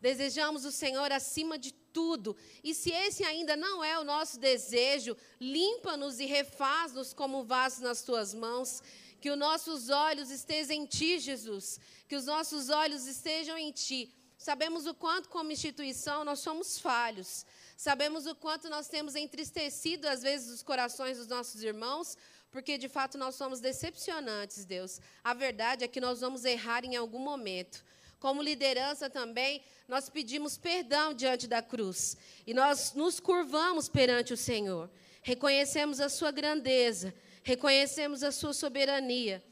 [0.00, 2.34] Desejamos o Senhor acima de tudo.
[2.64, 8.00] E se esse ainda não é o nosso desejo, limpa-nos e refaz-nos como vasos nas
[8.00, 8.82] tuas mãos.
[9.20, 11.78] Que os nossos olhos estejam em ti, Jesus.
[12.08, 14.14] Que os nossos olhos estejam em ti.
[14.38, 17.44] Sabemos o quanto, como instituição, nós somos falhos.
[17.76, 22.16] Sabemos o quanto nós temos entristecido, às vezes, os corações dos nossos irmãos,
[22.50, 24.98] porque de fato nós somos decepcionantes, Deus.
[25.22, 27.84] A verdade é que nós vamos errar em algum momento.
[28.18, 32.16] Como liderança também, nós pedimos perdão diante da cruz
[32.46, 34.90] e nós nos curvamos perante o Senhor.
[35.20, 37.12] Reconhecemos a sua grandeza,
[37.42, 39.44] reconhecemos a sua soberania.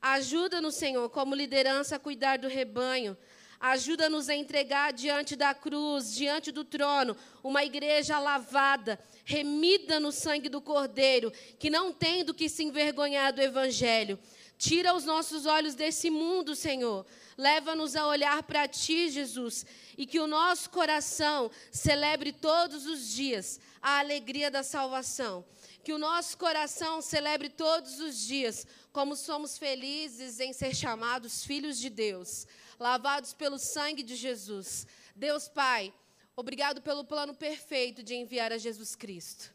[0.00, 3.16] Ajuda-nos, Senhor, como liderança a cuidar do rebanho.
[3.62, 10.48] Ajuda-nos a entregar diante da cruz, diante do trono, uma igreja lavada, remida no sangue
[10.48, 14.18] do Cordeiro, que não tem do que se envergonhar do Evangelho.
[14.58, 17.06] Tira os nossos olhos desse mundo, Senhor.
[17.38, 19.64] Leva-nos a olhar para Ti, Jesus,
[19.96, 25.44] e que o nosso coração celebre todos os dias a alegria da salvação.
[25.84, 31.78] Que o nosso coração celebre todos os dias como somos felizes em ser chamados filhos
[31.78, 32.46] de Deus,
[32.82, 34.86] lavados pelo sangue de Jesus.
[35.14, 35.94] Deus Pai,
[36.34, 39.51] obrigado pelo plano perfeito de enviar a Jesus Cristo.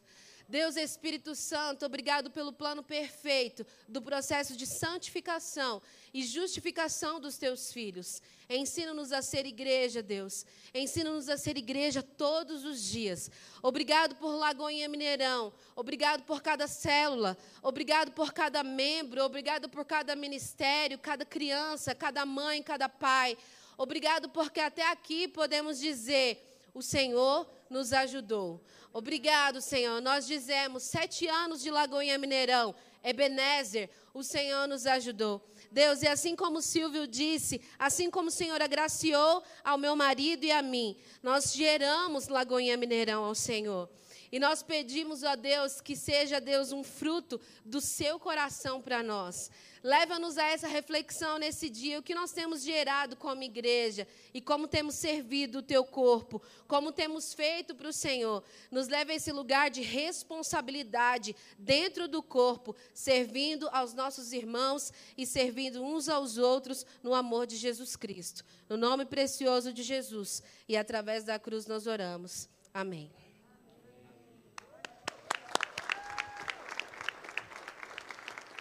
[0.50, 5.82] Deus Espírito Santo, obrigado pelo plano perfeito do processo de santificação
[6.14, 8.22] e justificação dos teus filhos.
[8.50, 10.46] Ensina-nos a ser igreja, Deus.
[10.74, 13.30] Ensina-nos a ser igreja todos os dias.
[13.62, 15.52] Obrigado por Lagoinha Mineirão.
[15.76, 17.38] Obrigado por cada célula.
[17.62, 19.22] Obrigado por cada membro.
[19.22, 23.38] Obrigado por cada ministério, cada criança, cada mãe, cada pai.
[23.78, 26.42] Obrigado porque até aqui podemos dizer:
[26.74, 28.62] o Senhor nos ajudou.
[28.94, 30.02] Obrigado, Senhor.
[30.02, 32.74] Nós dizemos sete anos de Lagoinha Mineirão.
[33.04, 35.42] Ebenezer, o Senhor nos ajudou.
[35.72, 40.52] Deus, e assim como Silvio disse, assim como o Senhor agraciou ao meu marido e
[40.52, 43.90] a mim, nós geramos Lagoinha Mineirão ao Senhor.
[44.32, 49.50] E nós pedimos a Deus que seja, Deus, um fruto do seu coração para nós.
[49.84, 54.68] Leva-nos a essa reflexão nesse dia, o que nós temos gerado como igreja e como
[54.68, 58.44] temos servido o teu corpo, como temos feito para o Senhor.
[58.70, 65.26] Nos leva a esse lugar de responsabilidade dentro do corpo, servindo aos nossos irmãos e
[65.26, 68.44] servindo uns aos outros no amor de Jesus Cristo.
[68.68, 72.50] No nome precioso de Jesus e através da cruz nós oramos.
[72.74, 73.27] Amém.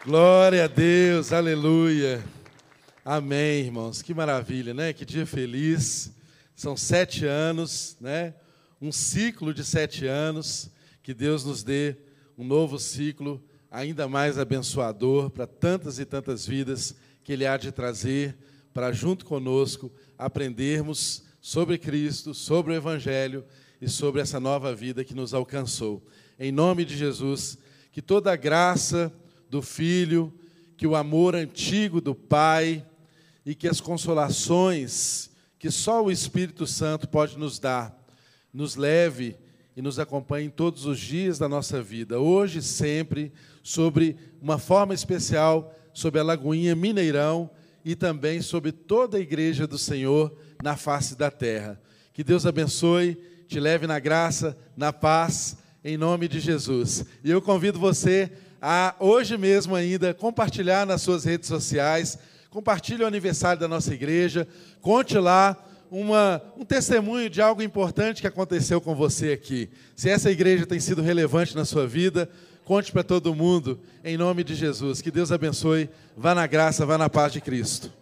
[0.06, 2.24] Glória a Deus, aleluia.
[3.04, 4.02] Amém, irmãos.
[4.02, 4.92] Que maravilha, né?
[4.92, 6.12] Que dia feliz.
[6.54, 8.32] São sete anos, né?
[8.80, 10.70] Um ciclo de sete anos.
[11.02, 11.96] Que Deus nos dê
[12.38, 16.94] um novo ciclo ainda mais abençoador para tantas e tantas vidas
[17.24, 18.38] que Ele há de trazer
[18.72, 23.44] para, junto conosco, aprendermos sobre Cristo, sobre o Evangelho
[23.80, 26.00] e sobre essa nova vida que nos alcançou.
[26.38, 27.58] Em nome de Jesus,
[27.90, 29.12] que toda a graça
[29.48, 30.32] do Filho,
[30.76, 32.84] que o amor antigo do Pai
[33.44, 37.96] e que as consolações que só o Espírito Santo pode nos dar,
[38.52, 39.36] nos leve
[39.76, 43.32] e nos acompanhe todos os dias da nossa vida, hoje e sempre,
[43.62, 47.50] sobre uma forma especial, sobre a Lagoinha Mineirão
[47.84, 51.80] e também sobre toda a igreja do Senhor na face da terra.
[52.12, 53.16] Que Deus abençoe,
[53.46, 57.04] te leve na graça, na paz, em nome de Jesus.
[57.22, 58.32] E eu convido você
[58.68, 62.18] a hoje mesmo ainda compartilhar nas suas redes sociais,
[62.50, 64.48] compartilhe o aniversário da nossa igreja,
[64.80, 65.56] conte lá
[65.88, 69.70] uma, um testemunho de algo importante que aconteceu com você aqui.
[69.94, 72.28] Se essa igreja tem sido relevante na sua vida,
[72.64, 75.00] conte para todo mundo, em nome de Jesus.
[75.00, 77.92] Que Deus abençoe, vá na graça, vá na paz de Cristo.